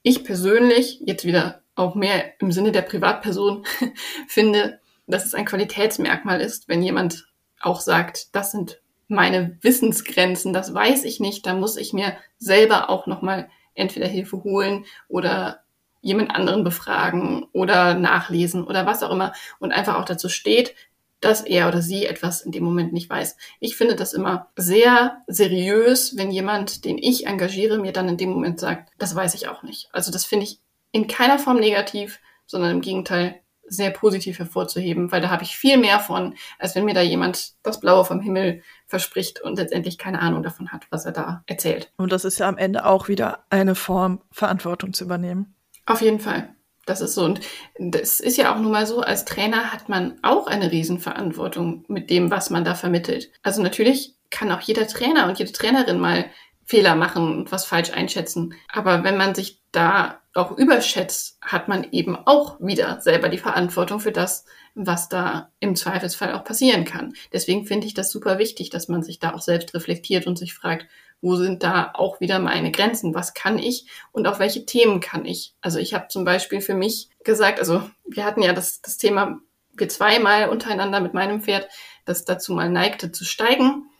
[0.02, 3.64] ich persönlich, jetzt wieder auch mehr im Sinne der Privatperson,
[4.28, 7.26] finde, dass es ein Qualitätsmerkmal ist, wenn jemand
[7.60, 12.90] auch sagt, das sind meine Wissensgrenzen, das weiß ich nicht, da muss ich mir selber
[12.90, 15.63] auch nochmal entweder Hilfe holen oder
[16.04, 20.74] jemand anderen befragen oder nachlesen oder was auch immer und einfach auch dazu steht,
[21.20, 23.36] dass er oder sie etwas in dem Moment nicht weiß.
[23.58, 28.30] Ich finde das immer sehr seriös, wenn jemand, den ich engagiere, mir dann in dem
[28.30, 29.88] Moment sagt, das weiß ich auch nicht.
[29.92, 30.60] Also das finde ich
[30.92, 35.78] in keiner Form negativ, sondern im Gegenteil sehr positiv hervorzuheben, weil da habe ich viel
[35.78, 40.20] mehr von, als wenn mir da jemand das Blaue vom Himmel verspricht und letztendlich keine
[40.20, 41.90] Ahnung davon hat, was er da erzählt.
[41.96, 45.53] Und das ist ja am Ende auch wieder eine Form, Verantwortung zu übernehmen.
[45.86, 46.54] Auf jeden Fall.
[46.86, 47.24] Das ist so.
[47.24, 47.40] Und
[47.78, 52.10] das ist ja auch nun mal so, als Trainer hat man auch eine Riesenverantwortung mit
[52.10, 53.30] dem, was man da vermittelt.
[53.42, 56.26] Also natürlich kann auch jeder Trainer und jede Trainerin mal
[56.66, 58.54] Fehler machen und was falsch einschätzen.
[58.68, 64.00] Aber wenn man sich da auch überschätzt, hat man eben auch wieder selber die Verantwortung
[64.00, 64.44] für das,
[64.74, 67.14] was da im Zweifelsfall auch passieren kann.
[67.32, 70.54] Deswegen finde ich das super wichtig, dass man sich da auch selbst reflektiert und sich
[70.54, 70.86] fragt,
[71.20, 73.14] wo sind da auch wieder meine Grenzen?
[73.14, 75.54] Was kann ich und auf welche Themen kann ich?
[75.60, 79.40] Also ich habe zum Beispiel für mich gesagt, also wir hatten ja das, das Thema,
[79.72, 81.68] wir zweimal untereinander mit meinem Pferd,
[82.04, 83.90] das dazu mal neigte zu steigen.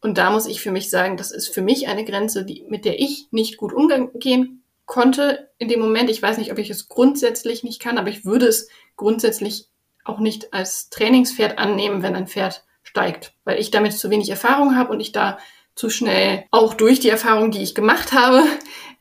[0.00, 2.84] Und da muss ich für mich sagen, das ist für mich eine Grenze, die, mit
[2.84, 6.10] der ich nicht gut umgehen konnte in dem Moment.
[6.10, 9.68] Ich weiß nicht, ob ich es grundsätzlich nicht kann, aber ich würde es grundsätzlich
[10.04, 14.76] auch nicht als Trainingspferd annehmen, wenn ein Pferd steigt, weil ich damit zu wenig Erfahrung
[14.76, 15.38] habe und ich da
[15.74, 18.42] zu schnell, auch durch die Erfahrung, die ich gemacht habe,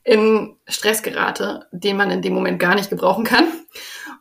[0.04, 3.46] in Stress gerate, den man in dem Moment gar nicht gebrauchen kann.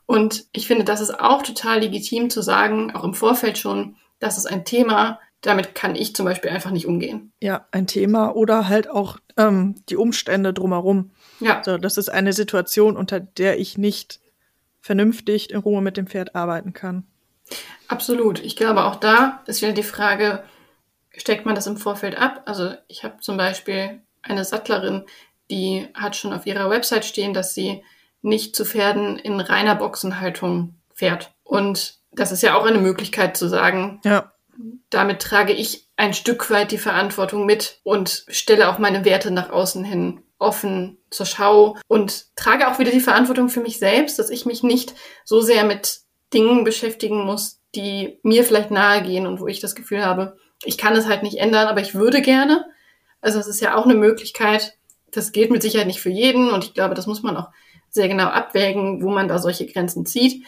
[0.07, 4.37] Und ich finde, das ist auch total legitim zu sagen, auch im Vorfeld schon, das
[4.37, 7.33] ist ein Thema, damit kann ich zum Beispiel einfach nicht umgehen.
[7.41, 11.13] Ja, ein Thema oder halt auch ähm, die Umstände drumherum.
[11.39, 14.21] Ja, So, das ist eine Situation, unter der ich nicht
[14.81, 17.05] vernünftig in Ruhe mit dem Pferd arbeiten kann.
[17.89, 18.41] absolut.
[18.41, 20.43] Ich glaube, auch da ist wieder die Frage,
[21.17, 22.43] steckt man das im Vorfeld ab?
[22.47, 25.05] Also ich habe zum Beispiel eine Sattlerin,
[25.51, 27.83] die hat schon auf ihrer Website stehen, dass sie
[28.23, 31.33] nicht zu Pferden in reiner Boxenhaltung fährt.
[31.43, 34.33] Und das ist ja auch eine Möglichkeit zu sagen, Ja.
[34.91, 39.51] damit trage ich ein Stück weit die Verantwortung mit und stelle auch meine Werte nach
[39.51, 44.31] außen hin offen zur Schau und trage auch wieder die Verantwortung für mich selbst, dass
[44.31, 44.95] ich mich nicht
[45.25, 46.01] so sehr mit
[46.33, 50.79] Dingen beschäftigen muss, die mir vielleicht nahe gehen und wo ich das Gefühl habe, ich
[50.79, 52.67] kann es halt nicht ändern, aber ich würde gerne.
[53.21, 54.77] Also es ist ja auch eine Möglichkeit.
[55.11, 57.49] Das gilt mit Sicherheit nicht für jeden und ich glaube, das muss man auch
[57.91, 60.45] sehr genau abwägen, wo man da solche Grenzen zieht.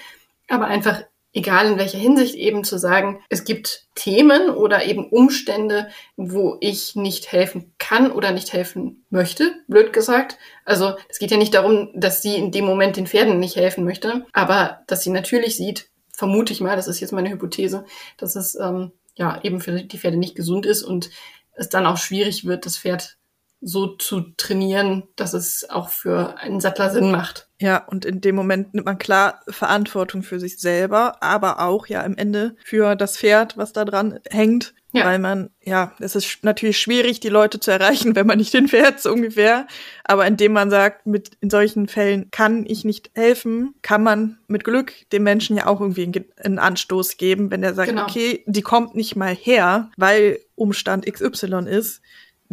[0.49, 5.89] Aber einfach, egal in welcher Hinsicht, eben zu sagen, es gibt Themen oder eben Umstände,
[6.17, 10.39] wo ich nicht helfen kann oder nicht helfen möchte, blöd gesagt.
[10.65, 13.85] Also es geht ja nicht darum, dass sie in dem Moment den Pferden nicht helfen
[13.85, 17.85] möchte, aber dass sie natürlich sieht, vermute ich mal, das ist jetzt meine Hypothese,
[18.17, 21.11] dass es ähm, ja eben für die Pferde nicht gesund ist und
[21.53, 23.19] es dann auch schwierig wird, das Pferd
[23.65, 27.49] so zu trainieren, dass es auch für einen Sattler Sinn macht.
[27.61, 32.03] Ja, und in dem Moment nimmt man klar Verantwortung für sich selber, aber auch ja
[32.03, 34.75] am Ende für das Pferd, was da dran hängt.
[34.95, 35.07] Ja.
[35.07, 39.01] Weil man, ja, es ist natürlich schwierig, die Leute zu erreichen, wenn man nicht hinfährt,
[39.01, 39.67] so ungefähr.
[40.05, 44.65] Aber indem man sagt, mit in solchen Fällen kann ich nicht helfen, kann man mit
[44.65, 48.03] Glück dem Menschen ja auch irgendwie einen, Ge- einen Anstoß geben, wenn er sagt, Genau.
[48.03, 52.03] okay, die kommt nicht mal her, weil Umstand XY ist,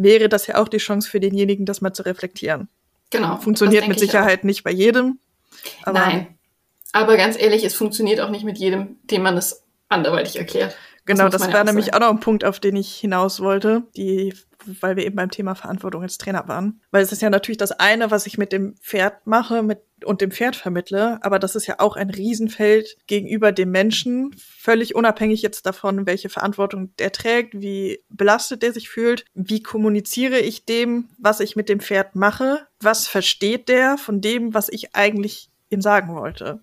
[0.02, 2.68] wäre das ja auch die Chance für denjenigen, das mal zu reflektieren.
[3.10, 3.36] Genau.
[3.36, 5.18] Funktioniert mit Sicherheit nicht bei jedem.
[5.82, 6.38] Aber Nein.
[6.92, 10.76] Aber ganz ehrlich, es funktioniert auch nicht mit jedem, dem man es anderweitig erklärt.
[11.10, 14.34] Genau, das, ja war nämlich auch noch ein Punkt, auf den ich hinaus wollte, die,
[14.64, 16.80] weil wir eben beim Thema Verantwortung als Trainer waren.
[16.90, 20.20] Weil es ist ja natürlich das eine, was ich mit dem Pferd mache mit, und
[20.20, 25.42] dem Pferd vermittle, aber das ist ja auch ein Riesenfeld gegenüber dem Menschen, völlig unabhängig
[25.42, 31.08] jetzt davon, welche Verantwortung der trägt, wie belastet der sich fühlt, wie kommuniziere ich dem,
[31.18, 35.80] was ich mit dem Pferd mache, was versteht der von dem, was ich eigentlich ihm
[35.80, 36.60] sagen wollte.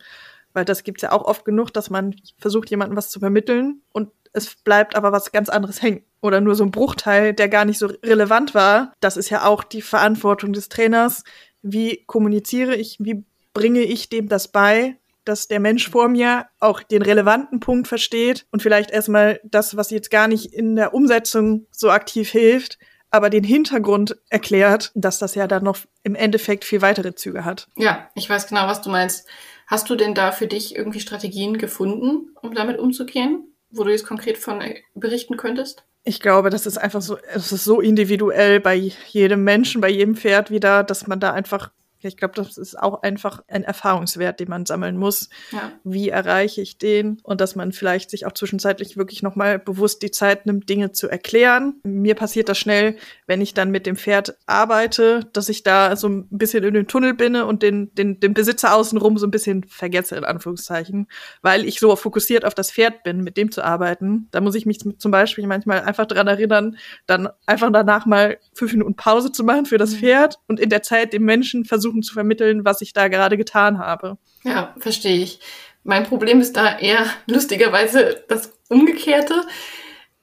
[0.54, 4.10] Weil das gibt's ja auch oft genug, dass man versucht, jemandem was zu vermitteln und
[4.38, 6.04] es bleibt aber was ganz anderes hängen.
[6.22, 8.94] Oder nur so ein Bruchteil, der gar nicht so relevant war.
[9.00, 11.24] Das ist ja auch die Verantwortung des Trainers.
[11.62, 13.24] Wie kommuniziere ich, wie
[13.54, 18.46] bringe ich dem das bei, dass der Mensch vor mir auch den relevanten Punkt versteht
[18.52, 22.78] und vielleicht erstmal das, was jetzt gar nicht in der Umsetzung so aktiv hilft,
[23.10, 27.68] aber den Hintergrund erklärt, dass das ja dann noch im Endeffekt viel weitere Züge hat.
[27.76, 29.28] Ja, ich weiß genau, was du meinst.
[29.66, 34.06] Hast du denn da für dich irgendwie Strategien gefunden, um damit umzugehen, wo du jetzt
[34.06, 35.84] konkret von äh, berichten könntest?
[36.04, 38.76] Ich glaube, das ist einfach so, es ist so individuell bei
[39.10, 43.02] jedem Menschen, bei jedem Pferd wieder, dass man da einfach, ich glaube, das ist auch
[43.04, 45.30] einfach ein Erfahrungswert, den man sammeln muss.
[45.52, 45.72] Ja.
[45.84, 47.20] Wie erreiche ich den?
[47.24, 51.10] Und dass man vielleicht sich auch zwischenzeitlich wirklich nochmal bewusst die Zeit nimmt, Dinge zu
[51.10, 51.76] erklären.
[51.84, 56.08] Mir passiert das schnell, wenn ich dann mit dem Pferd arbeite, dass ich da so
[56.08, 59.64] ein bisschen in den Tunnel bin und den, den, den Besitzer außenrum so ein bisschen
[59.64, 61.08] vergesse, in Anführungszeichen,
[61.42, 64.28] weil ich so fokussiert auf das Pferd bin, mit dem zu arbeiten.
[64.32, 68.72] Da muss ich mich zum Beispiel manchmal einfach dran erinnern, dann einfach danach mal fünf
[68.74, 69.98] Minuten Pause zu machen für das Mhm.
[69.98, 73.80] Pferd und in der Zeit dem Menschen versuchen zu vermitteln, was ich da gerade getan
[73.80, 74.18] habe.
[74.44, 75.40] Ja, verstehe ich.
[75.84, 79.46] Mein Problem ist da eher lustigerweise das Umgekehrte.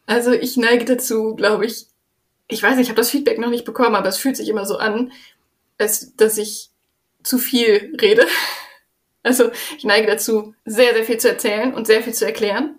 [0.07, 1.87] Also ich neige dazu, glaube ich,
[2.49, 4.67] ich weiß nicht, ich habe das Feedback noch nicht bekommen, aber es fühlt sich immer
[4.67, 5.13] so an,
[5.79, 6.71] als dass ich
[7.23, 8.27] zu viel rede.
[9.27, 12.79] Also ich neige dazu, sehr, sehr viel zu erzählen und sehr viel zu erklären.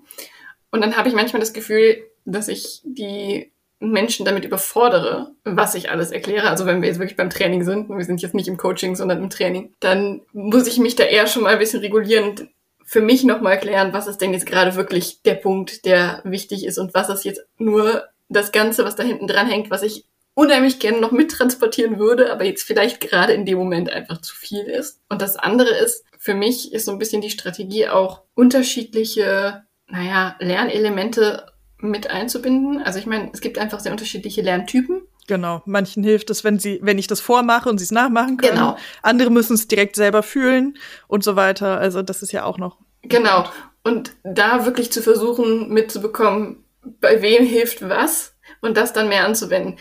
[0.69, 3.51] Und dann habe ich manchmal das Gefühl, dass ich die
[3.91, 6.49] Menschen damit überfordere, was ich alles erkläre.
[6.49, 8.95] Also wenn wir jetzt wirklich beim Training sind, und wir sind jetzt nicht im Coaching,
[8.95, 12.47] sondern im Training, dann muss ich mich da eher schon mal ein bisschen regulieren und
[12.85, 16.77] für mich nochmal klären, was ist denn jetzt gerade wirklich der Punkt, der wichtig ist
[16.77, 20.79] und was ist jetzt nur das Ganze, was da hinten dran hängt, was ich unheimlich
[20.79, 24.99] gerne noch mittransportieren würde, aber jetzt vielleicht gerade in dem Moment einfach zu viel ist.
[25.09, 30.35] Und das andere ist, für mich ist so ein bisschen die Strategie auch unterschiedliche, naja,
[30.39, 31.47] Lernelemente
[31.89, 32.81] mit einzubinden.
[32.81, 35.01] Also ich meine, es gibt einfach sehr unterschiedliche Lerntypen.
[35.27, 35.61] Genau.
[35.65, 38.53] Manchen hilft es, wenn sie, wenn ich das vormache und sie es nachmachen können.
[38.53, 38.77] Genau.
[39.01, 41.79] Andere müssen es direkt selber fühlen und so weiter.
[41.79, 42.77] Also das ist ja auch noch.
[43.01, 43.45] Genau.
[43.83, 46.63] Und da wirklich zu versuchen mitzubekommen,
[47.01, 49.79] bei wem hilft was und das dann mehr anzuwenden.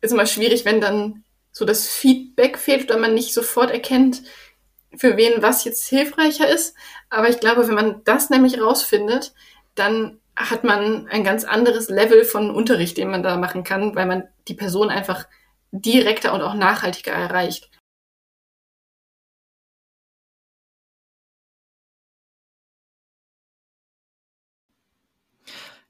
[0.00, 4.22] Ist immer schwierig, wenn dann so das Feedback fehlt oder man nicht sofort erkennt,
[4.96, 6.74] für wen was jetzt hilfreicher ist.
[7.10, 9.34] Aber ich glaube, wenn man das nämlich rausfindet,
[9.74, 14.06] dann hat man ein ganz anderes Level von Unterricht, den man da machen kann, weil
[14.06, 15.26] man die Person einfach
[15.70, 17.70] direkter und auch nachhaltiger erreicht.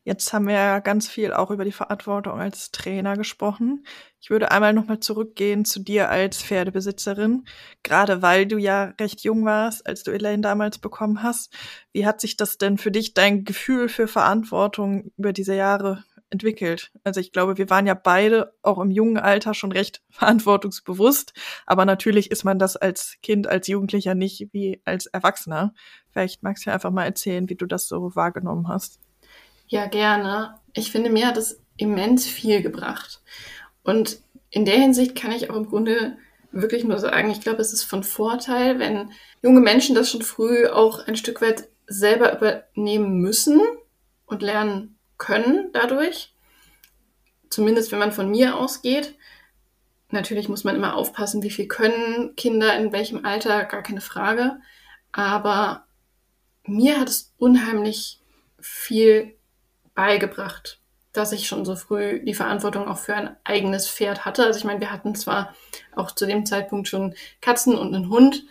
[0.06, 3.86] Jetzt haben wir ja ganz viel auch über die Verantwortung als Trainer gesprochen.
[4.20, 7.46] Ich würde einmal nochmal zurückgehen zu dir als Pferdebesitzerin,
[7.82, 11.54] gerade weil du ja recht jung warst, als du Elaine damals bekommen hast.
[11.92, 16.92] Wie hat sich das denn für dich, dein Gefühl für Verantwortung über diese Jahre entwickelt?
[17.02, 21.32] Also ich glaube, wir waren ja beide auch im jungen Alter schon recht verantwortungsbewusst,
[21.64, 25.72] aber natürlich ist man das als Kind, als Jugendlicher nicht wie als Erwachsener.
[26.10, 29.00] Vielleicht magst du ja einfach mal erzählen, wie du das so wahrgenommen hast.
[29.66, 30.58] Ja, gerne.
[30.72, 33.22] Ich finde, mir hat es immens viel gebracht.
[33.82, 36.16] Und in der Hinsicht kann ich auch im Grunde
[36.52, 39.10] wirklich nur sagen, ich glaube, es ist von Vorteil, wenn
[39.42, 43.60] junge Menschen das schon früh auch ein Stück weit selber übernehmen müssen
[44.26, 46.32] und lernen können dadurch.
[47.50, 49.14] Zumindest wenn man von mir ausgeht.
[50.10, 54.58] Natürlich muss man immer aufpassen, wie viel können Kinder in welchem Alter, gar keine Frage.
[55.12, 55.84] Aber
[56.64, 58.20] mir hat es unheimlich
[58.60, 59.34] viel
[59.94, 60.80] beigebracht,
[61.12, 64.44] dass ich schon so früh die Verantwortung auch für ein eigenes Pferd hatte.
[64.44, 65.54] Also ich meine, wir hatten zwar
[65.94, 68.44] auch zu dem Zeitpunkt schon Katzen und einen Hund,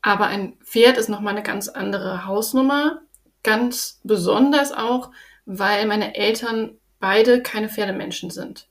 [0.00, 3.02] aber ein Pferd ist nochmal eine ganz andere Hausnummer.
[3.42, 5.10] Ganz besonders auch,
[5.44, 8.68] weil meine Eltern beide keine Pferdemenschen sind.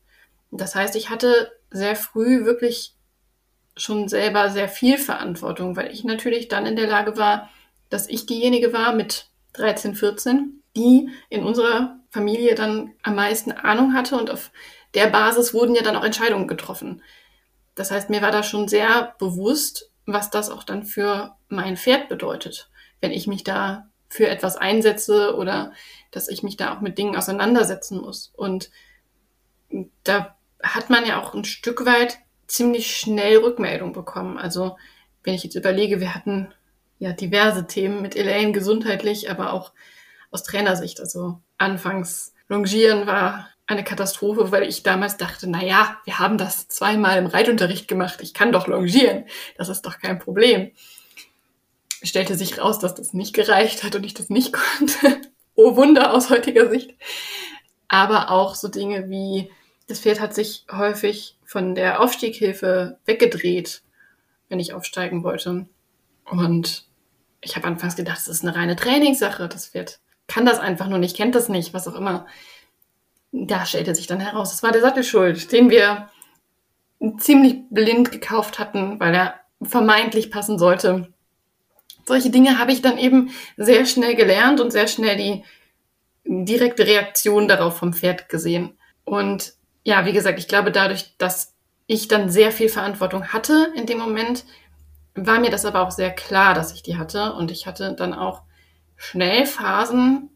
[0.51, 2.95] Das heißt, ich hatte sehr früh wirklich
[3.75, 7.49] schon selber sehr viel Verantwortung, weil ich natürlich dann in der Lage war,
[7.89, 13.93] dass ich diejenige war mit 13, 14, die in unserer Familie dann am meisten Ahnung
[13.93, 14.51] hatte und auf
[14.93, 17.01] der Basis wurden ja dann auch Entscheidungen getroffen.
[17.75, 22.09] Das heißt, mir war da schon sehr bewusst, was das auch dann für mein Pferd
[22.09, 22.69] bedeutet,
[23.01, 25.73] wenn ich mich da für etwas einsetze oder
[26.11, 28.31] dass ich mich da auch mit Dingen auseinandersetzen muss.
[28.35, 28.69] Und
[30.03, 34.37] da hat man ja auch ein Stück weit ziemlich schnell Rückmeldung bekommen.
[34.37, 34.77] Also
[35.23, 36.53] wenn ich jetzt überlege, wir hatten
[36.99, 39.71] ja diverse Themen mit Elaine gesundheitlich, aber auch
[40.33, 40.99] aus Trainersicht.
[40.99, 46.67] Also anfangs Longieren war eine Katastrophe, weil ich damals dachte, na ja, wir haben das
[46.67, 48.19] zweimal im Reitunterricht gemacht.
[48.21, 49.25] Ich kann doch longieren.
[49.57, 50.71] Das ist doch kein Problem.
[52.03, 55.21] Stellte sich raus, dass das nicht gereicht hat und ich das nicht konnte.
[55.55, 56.95] oh Wunder aus heutiger Sicht.
[57.87, 59.49] Aber auch so Dinge wie,
[59.87, 63.83] das Pferd hat sich häufig von der Aufstieghilfe weggedreht,
[64.49, 65.67] wenn ich aufsteigen wollte.
[66.25, 66.85] Und
[67.39, 69.47] ich habe anfangs gedacht, das ist eine reine Trainingssache.
[69.47, 72.25] Das Pferd kann das einfach nur nicht, kennt das nicht, was auch immer.
[73.31, 76.09] Da stellte sich dann heraus, es war der Sattelschuld, den wir
[77.17, 81.11] ziemlich blind gekauft hatten, weil er vermeintlich passen sollte.
[82.05, 85.43] Solche Dinge habe ich dann eben sehr schnell gelernt und sehr schnell die
[86.25, 88.77] direkte Reaktion darauf vom Pferd gesehen.
[89.03, 89.53] Und
[89.83, 91.53] ja, wie gesagt, ich glaube dadurch, dass
[91.87, 94.45] ich dann sehr viel Verantwortung hatte in dem Moment,
[95.15, 97.33] war mir das aber auch sehr klar, dass ich die hatte.
[97.33, 98.41] Und ich hatte dann auch
[99.03, 100.29] schnell Phasen.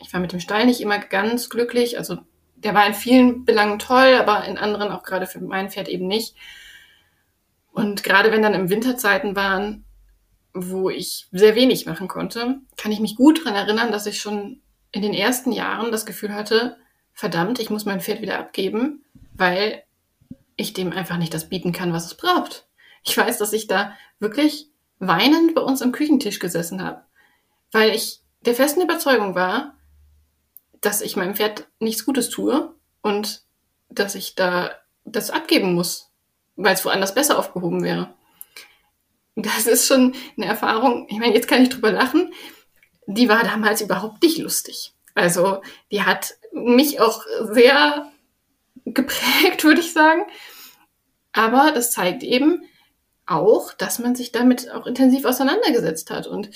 [0.00, 1.98] Ich war mit dem Stall nicht immer ganz glücklich.
[1.98, 2.18] Also
[2.56, 6.08] der war in vielen Belangen toll, aber in anderen auch gerade für mein Pferd eben
[6.08, 6.34] nicht.
[7.72, 9.84] Und gerade wenn dann im Winterzeiten waren,
[10.52, 14.60] wo ich sehr wenig machen konnte, kann ich mich gut daran erinnern, dass ich schon
[14.90, 16.76] in den ersten Jahren das Gefühl hatte,
[17.12, 19.04] verdammt, ich muss mein Pferd wieder abgeben,
[19.34, 19.84] weil
[20.56, 22.66] ich dem einfach nicht das bieten kann, was es braucht.
[23.04, 27.02] Ich weiß, dass ich da wirklich weinend bei uns am Küchentisch gesessen habe
[27.72, 29.74] weil ich der festen Überzeugung war,
[30.80, 33.42] dass ich meinem Pferd nichts Gutes tue und
[33.88, 34.70] dass ich da
[35.04, 36.10] das abgeben muss,
[36.56, 38.14] weil es woanders besser aufgehoben wäre.
[39.34, 42.32] Das ist schon eine Erfahrung, ich meine, jetzt kann ich drüber lachen,
[43.06, 44.92] die war damals überhaupt nicht lustig.
[45.14, 48.10] Also die hat mich auch sehr
[48.84, 50.22] geprägt, würde ich sagen.
[51.32, 52.62] Aber das zeigt eben
[53.26, 56.26] auch, dass man sich damit auch intensiv auseinandergesetzt hat.
[56.26, 56.50] Und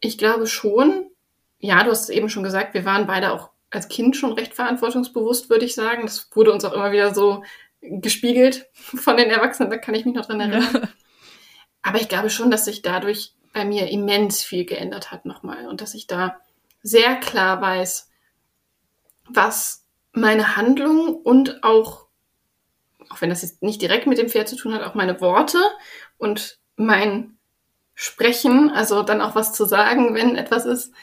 [0.00, 1.10] ich glaube schon,
[1.58, 4.54] ja, du hast es eben schon gesagt, wir waren beide auch als Kind schon recht
[4.54, 6.02] verantwortungsbewusst, würde ich sagen.
[6.02, 7.42] Das wurde uns auch immer wieder so
[7.80, 10.68] gespiegelt von den Erwachsenen, da kann ich mich noch dran erinnern.
[10.72, 10.88] Ja.
[11.82, 15.80] Aber ich glaube schon, dass sich dadurch bei mir immens viel geändert hat nochmal und
[15.80, 16.40] dass ich da
[16.82, 18.10] sehr klar weiß,
[19.28, 22.06] was meine Handlung und auch,
[23.08, 25.58] auch wenn das jetzt nicht direkt mit dem Pferd zu tun hat, auch meine Worte
[26.18, 27.37] und mein
[28.00, 30.94] sprechen, also dann auch was zu sagen, wenn etwas ist,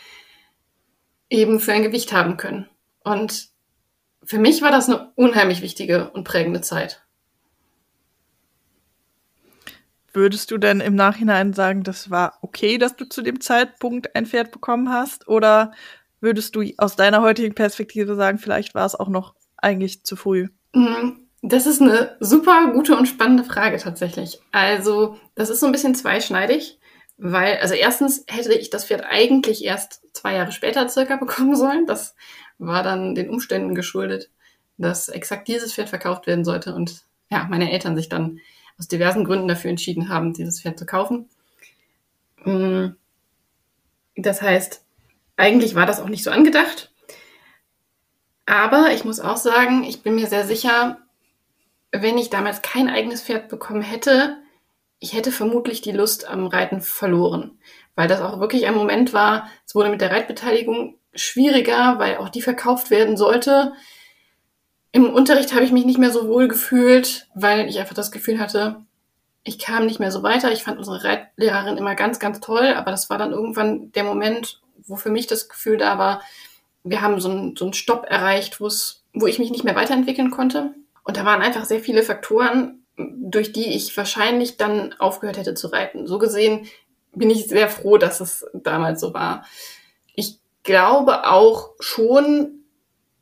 [1.30, 2.70] eben für ein Gewicht haben können.
[3.04, 3.50] Und
[4.24, 7.06] für mich war das eine unheimlich wichtige und prägende Zeit.
[10.14, 14.26] Würdest du denn im Nachhinein sagen, das war okay, dass du zu dem Zeitpunkt ein
[14.26, 15.28] Pferd bekommen hast?
[15.28, 15.74] Oder
[16.22, 20.48] würdest du aus deiner heutigen Perspektive sagen, vielleicht war es auch noch eigentlich zu früh?
[20.74, 21.28] Mhm.
[21.42, 24.40] Das ist eine super gute und spannende Frage tatsächlich.
[24.54, 26.80] Also, das ist so ein bisschen zweischneidig
[27.18, 31.86] weil, also erstens hätte ich das Pferd eigentlich erst zwei Jahre später circa bekommen sollen.
[31.86, 32.16] Das
[32.58, 34.30] war dann den Umständen geschuldet,
[34.78, 38.40] dass exakt dieses Pferd verkauft werden sollte und ja, meine Eltern sich dann
[38.78, 41.30] aus diversen Gründen dafür entschieden haben, dieses Pferd zu kaufen.
[42.44, 42.90] Mm,
[44.16, 44.84] das heißt,
[45.38, 46.92] eigentlich war das auch nicht so angedacht.
[48.46, 51.00] Aber ich muss auch sagen, ich bin mir sehr sicher,
[51.92, 54.38] wenn ich damals kein eigenes Pferd bekommen hätte,
[55.00, 57.60] ich hätte vermutlich die Lust am Reiten verloren,
[57.96, 62.30] weil das auch wirklich ein Moment war, es wurde mit der Reitbeteiligung schwieriger, weil auch
[62.30, 63.74] die verkauft werden sollte.
[64.92, 68.40] Im Unterricht habe ich mich nicht mehr so wohl gefühlt, weil ich einfach das Gefühl
[68.40, 68.86] hatte,
[69.44, 70.52] ich kam nicht mehr so weiter.
[70.52, 74.62] Ich fand unsere Reitlehrerin immer ganz, ganz toll, aber das war dann irgendwann der Moment,
[74.88, 76.22] wo für mich das Gefühl da war,
[76.84, 78.68] wir haben so einen, so einen Stopp erreicht, wo
[79.28, 80.74] ich mich nicht mehr weiterentwickeln konnte.
[81.04, 85.68] Und da waren einfach sehr viele Faktoren, durch die ich wahrscheinlich dann aufgehört hätte zu
[85.68, 86.08] reiten.
[86.08, 86.68] So gesehen
[87.14, 89.46] bin ich sehr froh, dass es damals so war.
[90.14, 92.64] Ich glaube auch schon,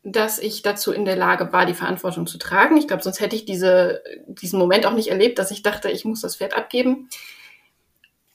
[0.04, 2.78] dass ich dazu in der Lage war, die Verantwortung zu tragen.
[2.78, 6.06] Ich glaube, sonst hätte ich diese, diesen Moment auch nicht erlebt, dass ich dachte, ich
[6.06, 7.10] muss das Pferd abgeben.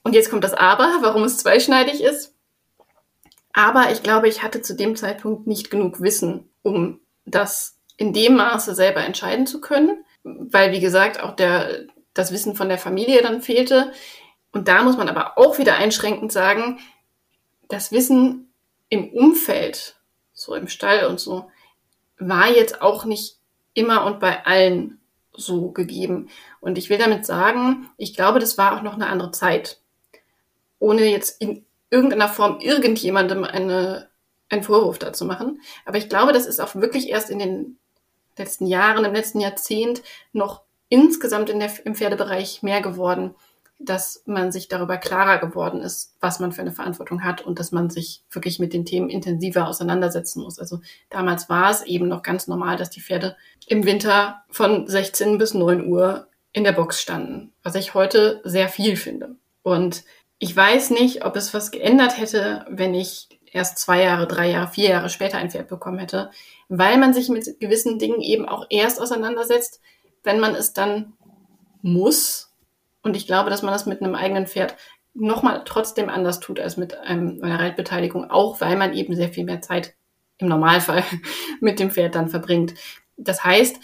[0.03, 2.35] Und jetzt kommt das Aber, warum es zweischneidig ist.
[3.53, 8.37] Aber ich glaube, ich hatte zu dem Zeitpunkt nicht genug Wissen, um das in dem
[8.37, 10.05] Maße selber entscheiden zu können
[10.51, 13.93] weil, wie gesagt, auch der, das Wissen von der Familie dann fehlte.
[14.53, 16.81] Und da muss man aber auch wieder einschränkend sagen,
[17.69, 18.53] das Wissen
[18.89, 19.97] im Umfeld,
[20.33, 21.51] so im Stall und so,
[22.19, 23.37] war jetzt auch nicht
[23.75, 25.01] immer und bei allen
[25.33, 26.29] so gegeben.
[26.61, 29.81] Und ich will damit sagen, ich glaube, das war auch noch eine andere Zeit.
[30.79, 34.09] Ohne jetzt in irgendeiner Form irgendjemandem eine,
[34.49, 35.61] einen Vorwurf dazu machen.
[35.85, 37.79] Aber ich glaube, das ist auch wirklich erst in den
[38.39, 43.35] letzten Jahren, im letzten Jahrzehnt noch insgesamt in der, im Pferdebereich mehr geworden,
[43.79, 47.71] dass man sich darüber klarer geworden ist, was man für eine Verantwortung hat und dass
[47.71, 50.59] man sich wirklich mit den Themen intensiver auseinandersetzen muss.
[50.59, 50.81] Also
[51.11, 53.37] damals war es eben noch ganz normal, dass die Pferde
[53.67, 58.69] im Winter von 16 bis 9 Uhr in der Box standen, was ich heute sehr
[58.69, 59.37] viel finde.
[59.63, 60.03] Und
[60.41, 64.69] ich weiß nicht, ob es was geändert hätte, wenn ich erst zwei Jahre, drei Jahre,
[64.69, 66.31] vier Jahre später ein Pferd bekommen hätte,
[66.69, 69.81] weil man sich mit gewissen Dingen eben auch erst auseinandersetzt,
[70.23, 71.15] wenn man es dann
[71.83, 72.53] muss.
[73.03, 74.77] Und ich glaube, dass man das mit einem eigenen Pferd
[75.15, 79.45] nochmal trotzdem anders tut als mit einem, einer Reitbeteiligung, auch weil man eben sehr viel
[79.45, 79.95] mehr Zeit
[80.39, 81.05] im Normalfall
[81.61, 82.75] mit dem Pferd dann verbringt.
[83.17, 83.77] Das heißt,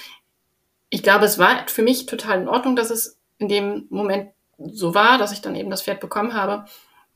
[0.90, 4.94] ich glaube, es war für mich total in Ordnung, dass es in dem Moment so
[4.94, 6.66] war, dass ich dann eben das Pferd bekommen habe.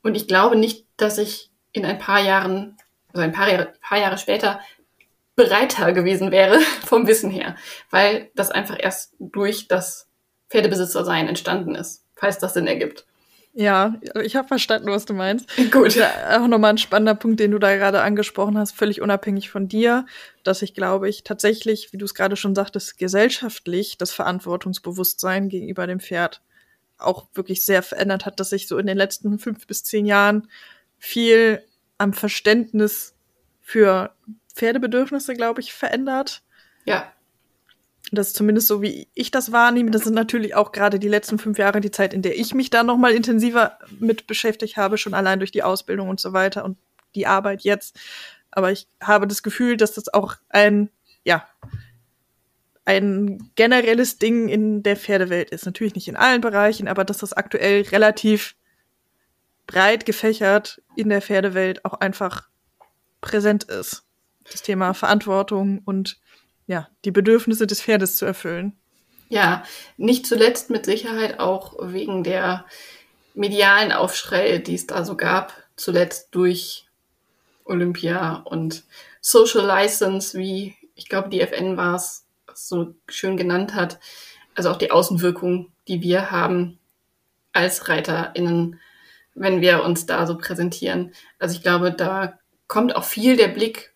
[0.02, 2.76] Und ich glaube nicht, dass ich in ein paar Jahren,
[3.12, 4.60] also ein paar Jahre, paar Jahre später,
[5.36, 7.56] bereiter gewesen wäre vom Wissen her,
[7.90, 10.08] weil das einfach erst durch das
[10.50, 13.06] Pferdebesitzersein entstanden ist, falls das Sinn ergibt.
[13.54, 15.48] Ja, ich habe verstanden, was du meinst.
[15.72, 15.96] Gut.
[15.96, 19.66] Ja, auch nochmal ein spannender Punkt, den du da gerade angesprochen hast, völlig unabhängig von
[19.66, 20.06] dir,
[20.44, 25.86] dass ich glaube ich tatsächlich, wie du es gerade schon sagtest, gesellschaftlich das Verantwortungsbewusstsein gegenüber
[25.86, 26.40] dem Pferd
[26.98, 30.48] auch wirklich sehr verändert hat, dass sich so in den letzten fünf bis zehn Jahren
[30.98, 31.62] viel
[31.98, 33.14] am Verständnis
[33.60, 34.12] für
[34.54, 36.42] Pferdebedürfnisse, glaube ich, verändert.
[36.84, 37.12] Ja.
[38.10, 39.90] Das ist zumindest so, wie ich das wahrnehme.
[39.90, 42.70] Das sind natürlich auch gerade die letzten fünf Jahre die Zeit, in der ich mich
[42.70, 46.64] da noch mal intensiver mit beschäftigt habe, schon allein durch die Ausbildung und so weiter
[46.64, 46.78] und
[47.14, 47.98] die Arbeit jetzt.
[48.50, 50.88] Aber ich habe das Gefühl, dass das auch ein,
[51.24, 51.46] ja,
[52.86, 55.66] ein generelles Ding in der Pferdewelt ist.
[55.66, 58.56] Natürlich nicht in allen Bereichen, aber dass das aktuell relativ
[59.68, 62.48] breit gefächert in der Pferdewelt auch einfach
[63.20, 64.02] präsent ist.
[64.50, 66.18] Das Thema Verantwortung und
[66.66, 68.76] ja, die Bedürfnisse des Pferdes zu erfüllen.
[69.28, 69.62] Ja,
[69.96, 72.64] nicht zuletzt mit Sicherheit auch wegen der
[73.34, 76.88] medialen Aufschrei, die es da so gab, zuletzt durch
[77.64, 78.84] Olympia und
[79.20, 84.00] Social License, wie ich glaube, die FN war es, so schön genannt hat.
[84.54, 86.78] Also auch die Außenwirkung, die wir haben
[87.52, 88.80] als ReiterInnen
[89.40, 91.12] wenn wir uns da so präsentieren.
[91.38, 93.94] Also ich glaube, da kommt auch viel der Blick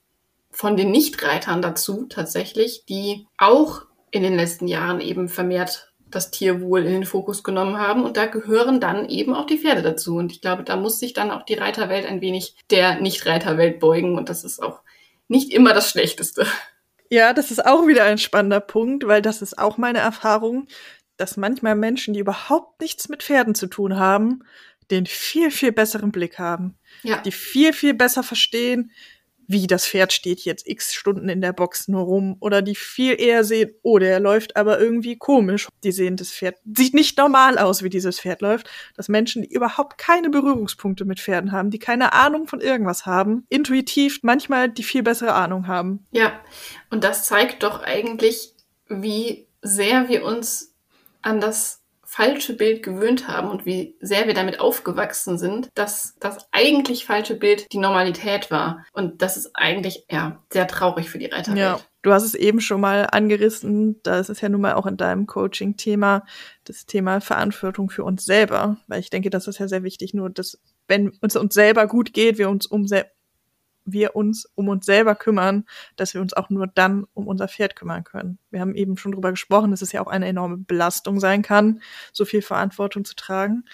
[0.51, 6.84] von den Nichtreitern dazu, tatsächlich, die auch in den letzten Jahren eben vermehrt das Tierwohl
[6.84, 8.05] in den Fokus genommen haben.
[8.05, 10.16] Und da gehören dann eben auch die Pferde dazu.
[10.16, 14.18] Und ich glaube, da muss sich dann auch die Reiterwelt ein wenig der Nichtreiterwelt beugen.
[14.18, 14.80] Und das ist auch
[15.28, 16.47] nicht immer das Schlechteste.
[17.09, 20.66] Ja, das ist auch wieder ein spannender Punkt, weil das ist auch meine Erfahrung,
[21.16, 24.45] dass manchmal Menschen, die überhaupt nichts mit Pferden zu tun haben,
[24.93, 26.76] den viel, viel besseren Blick haben.
[27.03, 27.20] Ja.
[27.22, 28.93] Die viel, viel besser verstehen,
[29.49, 32.36] wie das Pferd steht jetzt x Stunden in der Box nur rum.
[32.40, 35.68] Oder die viel eher sehen, oh, der läuft aber irgendwie komisch.
[35.82, 38.70] Die sehen, das Pferd sieht nicht normal aus, wie dieses Pferd läuft.
[38.97, 43.45] Dass Menschen, die überhaupt keine Berührungspunkte mit Pferden haben, die keine Ahnung von irgendwas haben,
[43.49, 46.07] intuitiv manchmal die viel bessere Ahnung haben.
[46.12, 46.40] Ja,
[46.90, 48.55] und das zeigt doch eigentlich,
[48.88, 50.74] wie sehr wir uns
[51.20, 51.81] an das
[52.12, 57.36] falsche Bild gewöhnt haben und wie sehr wir damit aufgewachsen sind, dass das eigentlich falsche
[57.36, 58.84] Bild die Normalität war.
[58.92, 61.58] Und das ist eigentlich, ja, sehr traurig für die Reiterwelt.
[61.58, 61.80] Ja.
[62.02, 65.26] Du hast es eben schon mal angerissen, das ist ja nun mal auch in deinem
[65.26, 66.26] Coaching-Thema,
[66.64, 70.28] das Thema Verantwortung für uns selber, weil ich denke, das ist ja sehr wichtig, nur
[70.28, 72.86] dass, wenn uns uns selber gut geht, wir uns um
[73.84, 75.64] wir uns um uns selber kümmern,
[75.96, 78.38] dass wir uns auch nur dann um unser Pferd kümmern können.
[78.50, 81.80] Wir haben eben schon drüber gesprochen, dass es ja auch eine enorme Belastung sein kann,
[82.12, 83.64] so viel Verantwortung zu tragen.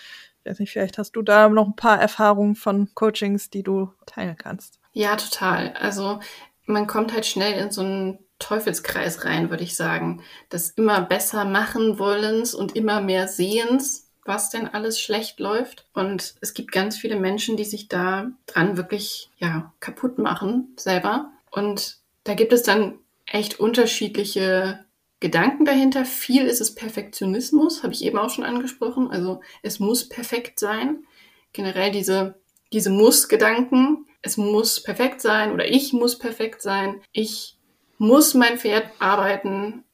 [0.45, 3.93] Ich weiß nicht, vielleicht hast du da noch ein paar Erfahrungen von Coachings, die du
[4.07, 4.81] teilen kannst.
[4.93, 5.75] Ja, total.
[5.79, 6.21] Also
[6.65, 10.23] man kommt halt schnell in so einen Teufelskreis rein, würde ich sagen.
[10.49, 15.87] Das immer besser machen wollens und immer mehr sehens was denn alles schlecht läuft.
[15.95, 21.33] Und es gibt ganz viele Menschen, die sich da dran wirklich ja, kaputt machen selber.
[21.51, 24.85] Und da gibt es dann echt unterschiedliche
[25.19, 26.05] Gedanken dahinter.
[26.05, 29.11] Viel ist es Perfektionismus, habe ich eben auch schon angesprochen.
[29.11, 31.05] Also es muss perfekt sein.
[31.53, 32.39] Generell diese,
[32.73, 34.07] diese Muss-Gedanken.
[34.23, 37.01] Es muss perfekt sein oder ich muss perfekt sein.
[37.13, 37.57] Ich
[37.97, 39.85] muss mein Pferd arbeiten.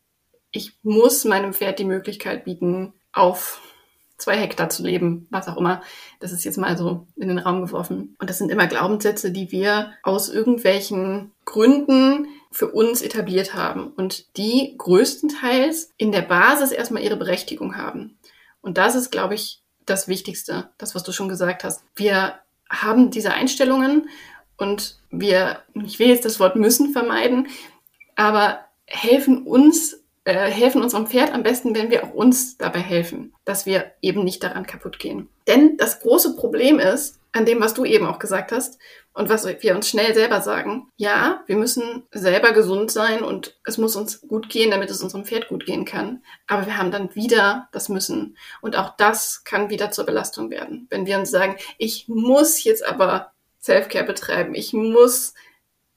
[0.50, 3.60] Ich muss meinem Pferd die Möglichkeit bieten, auf
[4.16, 5.82] zwei Hektar zu leben, was auch immer.
[6.20, 8.16] Das ist jetzt mal so in den Raum geworfen.
[8.18, 14.36] Und das sind immer Glaubenssätze, die wir aus irgendwelchen Gründen für uns etabliert haben und
[14.36, 18.16] die größtenteils in der Basis erstmal ihre Berechtigung haben.
[18.60, 21.82] Und das ist, glaube ich, das Wichtigste, das, was du schon gesagt hast.
[21.96, 22.34] Wir
[22.70, 24.08] haben diese Einstellungen
[24.56, 27.48] und wir, ich will jetzt das Wort müssen vermeiden,
[28.16, 33.34] aber helfen uns äh, helfen unserem Pferd am besten, wenn wir auch uns dabei helfen,
[33.44, 35.28] dass wir eben nicht daran kaputt gehen.
[35.46, 38.78] Denn das große Problem ist, an dem, was du eben auch gesagt hast
[39.12, 43.76] und was wir uns schnell selber sagen, ja, wir müssen selber gesund sein und es
[43.76, 46.22] muss uns gut gehen, damit es unserem Pferd gut gehen kann.
[46.46, 48.36] Aber wir haben dann wieder das Müssen.
[48.60, 50.86] Und auch das kann wieder zur Belastung werden.
[50.90, 55.34] Wenn wir uns sagen, ich muss jetzt aber Selfcare betreiben, ich muss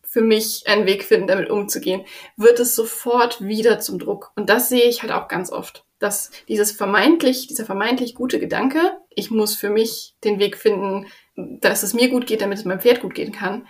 [0.07, 2.05] für mich einen Weg finden, damit umzugehen,
[2.37, 4.31] wird es sofort wieder zum Druck.
[4.35, 5.83] Und das sehe ich halt auch ganz oft.
[5.99, 11.83] Dass dieses vermeintlich, dieser vermeintlich gute Gedanke, ich muss für mich den Weg finden, dass
[11.83, 13.67] es mir gut geht, damit es meinem Pferd gut gehen kann,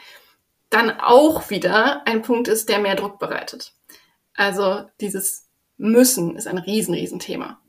[0.69, 3.73] dann auch wieder ein Punkt ist, der mehr Druck bereitet.
[4.35, 7.61] Also dieses Müssen ist ein riesen, riesen Thema.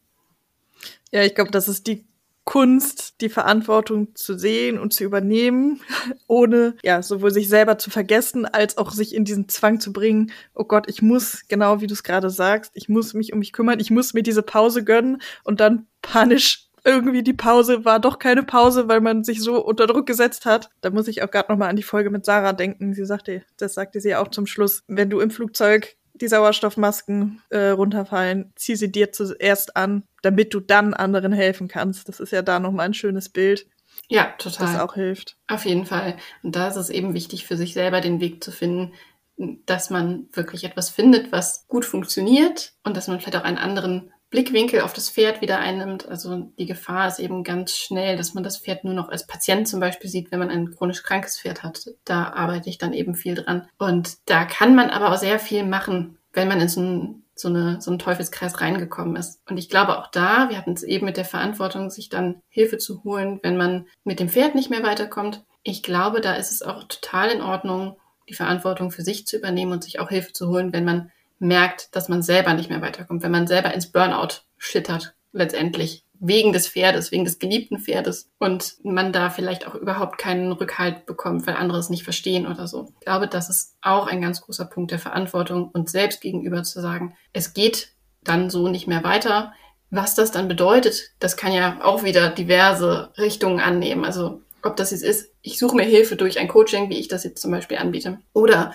[1.10, 2.06] Ja, ich glaube, das ist die
[2.48, 5.82] Kunst, die Verantwortung zu sehen und zu übernehmen,
[6.28, 10.32] ohne ja sowohl sich selber zu vergessen, als auch sich in diesen Zwang zu bringen,
[10.54, 13.52] oh Gott, ich muss, genau wie du es gerade sagst, ich muss mich um mich
[13.52, 18.18] kümmern, ich muss mir diese Pause gönnen und dann panisch irgendwie die Pause war doch
[18.18, 20.70] keine Pause, weil man sich so unter Druck gesetzt hat.
[20.80, 22.94] Da muss ich auch gerade noch mal an die Folge mit Sarah denken.
[22.94, 27.68] Sie sagte, das sagte sie auch zum Schluss, wenn du im Flugzeug die Sauerstoffmasken äh,
[27.68, 32.08] runterfallen, zieh sie dir zuerst an, damit du dann anderen helfen kannst.
[32.08, 33.66] Das ist ja da nochmal ein schönes Bild.
[34.08, 34.66] Ja, total.
[34.66, 35.36] Das auch hilft.
[35.48, 36.16] Auf jeden Fall.
[36.42, 38.92] Und da ist es eben wichtig, für sich selber den Weg zu finden,
[39.36, 44.12] dass man wirklich etwas findet, was gut funktioniert und dass man vielleicht auch einen anderen
[44.30, 46.06] Blickwinkel auf das Pferd wieder einnimmt.
[46.06, 49.66] Also die Gefahr ist eben ganz schnell, dass man das Pferd nur noch als Patient
[49.66, 51.86] zum Beispiel sieht, wenn man ein chronisch krankes Pferd hat.
[52.04, 53.66] Da arbeite ich dann eben viel dran.
[53.78, 57.48] Und da kann man aber auch sehr viel machen, wenn man in so, ein, so,
[57.48, 59.40] eine, so einen Teufelskreis reingekommen ist.
[59.48, 62.76] Und ich glaube auch da, wir hatten es eben mit der Verantwortung, sich dann Hilfe
[62.76, 65.44] zu holen, wenn man mit dem Pferd nicht mehr weiterkommt.
[65.62, 67.96] Ich glaube, da ist es auch total in Ordnung,
[68.28, 71.94] die Verantwortung für sich zu übernehmen und sich auch Hilfe zu holen, wenn man merkt,
[71.94, 76.68] dass man selber nicht mehr weiterkommt, wenn man selber ins Burnout schittert, letztendlich wegen des
[76.68, 81.54] Pferdes, wegen des geliebten Pferdes und man da vielleicht auch überhaupt keinen Rückhalt bekommt, weil
[81.54, 82.92] andere es nicht verstehen oder so.
[82.98, 86.80] Ich glaube, das ist auch ein ganz großer Punkt der Verantwortung und selbst gegenüber zu
[86.80, 87.92] sagen, es geht
[88.24, 89.52] dann so nicht mehr weiter.
[89.90, 94.04] Was das dann bedeutet, das kann ja auch wieder diverse Richtungen annehmen.
[94.04, 97.24] Also ob das jetzt ist, ich suche mir Hilfe durch ein Coaching, wie ich das
[97.24, 98.74] jetzt zum Beispiel anbiete, oder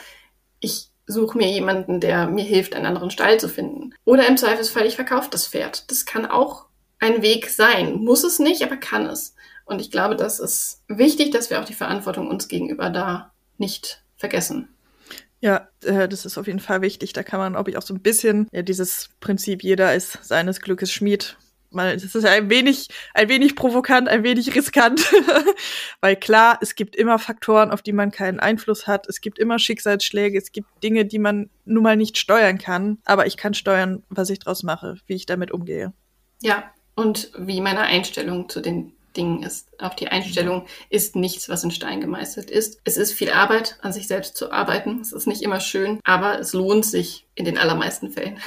[0.60, 3.94] ich suche mir jemanden, der mir hilft, einen anderen Stall zu finden.
[4.06, 5.90] Oder im Zweifelsfall, ich verkaufe das Pferd.
[5.92, 6.66] Das kann auch
[7.00, 7.96] ein Weg sein.
[7.96, 9.36] Muss es nicht, aber kann es.
[9.66, 14.04] Und ich glaube, das ist wichtig, dass wir auch die Verantwortung uns gegenüber da nicht
[14.16, 14.70] vergessen.
[15.42, 17.12] Ja, äh, das ist auf jeden Fall wichtig.
[17.12, 20.62] Da kann man, glaube ich, auch so ein bisschen ja, dieses Prinzip, jeder ist seines
[20.62, 21.38] Glückes Schmied
[21.74, 25.02] mal, es ist ein wenig, ein wenig provokant, ein wenig riskant,
[26.02, 29.08] weil klar, es gibt immer Faktoren, auf die man keinen Einfluss hat.
[29.08, 32.98] Es gibt immer Schicksalsschläge, es gibt Dinge, die man nun mal nicht steuern kann.
[33.06, 35.94] Aber ich kann steuern, was ich draus mache, wie ich damit umgehe.
[36.42, 39.70] Ja, und wie meine Einstellung zu den Dingen ist.
[39.80, 42.80] Auch die Einstellung ist nichts, was in Stein gemeißelt ist.
[42.84, 45.00] Es ist viel Arbeit, an sich selbst zu arbeiten.
[45.02, 48.40] Es ist nicht immer schön, aber es lohnt sich in den allermeisten Fällen.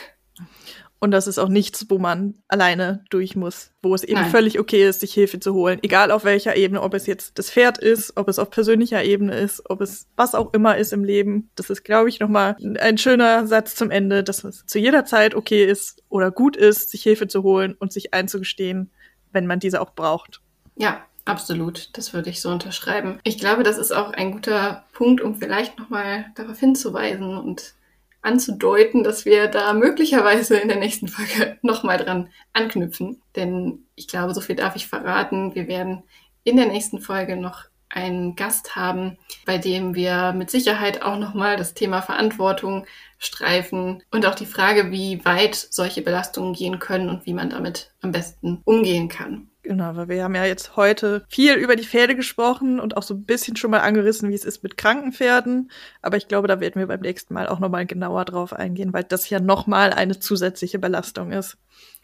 [1.07, 4.30] Und das ist auch nichts, wo man alleine durch muss, wo es eben Nein.
[4.32, 5.78] völlig okay ist, sich Hilfe zu holen.
[5.84, 9.38] Egal auf welcher Ebene, ob es jetzt das Pferd ist, ob es auf persönlicher Ebene
[9.38, 11.48] ist, ob es was auch immer ist im Leben.
[11.54, 15.36] Das ist, glaube ich, nochmal ein schöner Satz zum Ende, dass es zu jeder Zeit
[15.36, 18.90] okay ist oder gut ist, sich Hilfe zu holen und sich einzugestehen,
[19.30, 20.40] wenn man diese auch braucht.
[20.74, 21.96] Ja, absolut.
[21.96, 23.20] Das würde ich so unterschreiben.
[23.22, 27.76] Ich glaube, das ist auch ein guter Punkt, um vielleicht nochmal darauf hinzuweisen und
[28.23, 33.23] anzudeuten, dass wir da möglicherweise in der nächsten Folge nochmal dran anknüpfen.
[33.37, 35.55] Denn ich glaube, so viel darf ich verraten.
[35.55, 36.03] Wir werden
[36.45, 41.57] in der nächsten Folge noch einen Gast haben, bei dem wir mit Sicherheit auch nochmal
[41.57, 42.87] das Thema Verantwortung
[43.19, 47.93] streifen und auch die Frage, wie weit solche Belastungen gehen können und wie man damit
[48.03, 49.49] am besten umgehen kann.
[49.67, 53.14] Genau, weil wir haben ja jetzt heute viel über die Pferde gesprochen und auch so
[53.14, 55.73] ein bisschen schon mal angerissen, wie es ist mit kranken Pferden.
[56.03, 59.03] Aber ich glaube, da werden wir beim nächsten Mal auch nochmal genauer drauf eingehen, weil
[59.03, 61.57] das ja nochmal eine zusätzliche Belastung ist.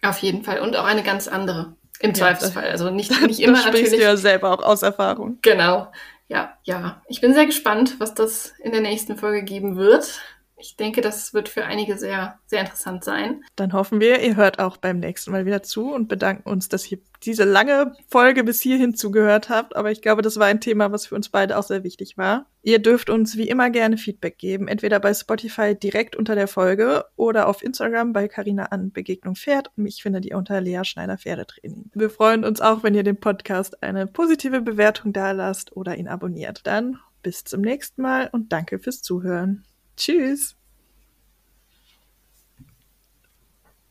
[0.03, 0.59] Auf jeden Fall.
[0.59, 1.77] Und auch eine ganz andere.
[2.01, 2.69] Im Zweifelsfall.
[2.69, 3.91] Also nicht, nicht immer das natürlich.
[3.91, 5.39] du ja selber auch aus Erfahrung.
[5.43, 5.93] Genau.
[6.27, 7.01] Ja, ja.
[7.07, 10.21] Ich bin sehr gespannt, was das in der nächsten Folge geben wird
[10.63, 13.45] ich denke, das wird für einige sehr, sehr interessant sein.
[13.57, 16.91] Dann hoffen wir, ihr hört auch beim nächsten Mal wieder zu und bedanken uns, dass
[16.91, 19.77] ihr diese lange Folge bis hierhin zugehört habt.
[19.77, 22.47] Aber ich glaube, das war ein Thema, was für uns beide auch sehr wichtig war.
[22.63, 27.05] Ihr dürft uns wie immer gerne Feedback geben, entweder bei Spotify direkt unter der Folge
[27.17, 31.19] oder auf Instagram bei Carina an Begegnung Pferd und mich findet ihr unter Lea Schneider
[31.19, 31.91] Pferdetraining.
[31.93, 36.67] Wir freuen uns auch, wenn ihr dem Podcast eine positive Bewertung dalasst oder ihn abonniert.
[36.67, 39.65] Dann bis zum nächsten Mal und danke fürs Zuhören.
[39.97, 40.57] Tschüss.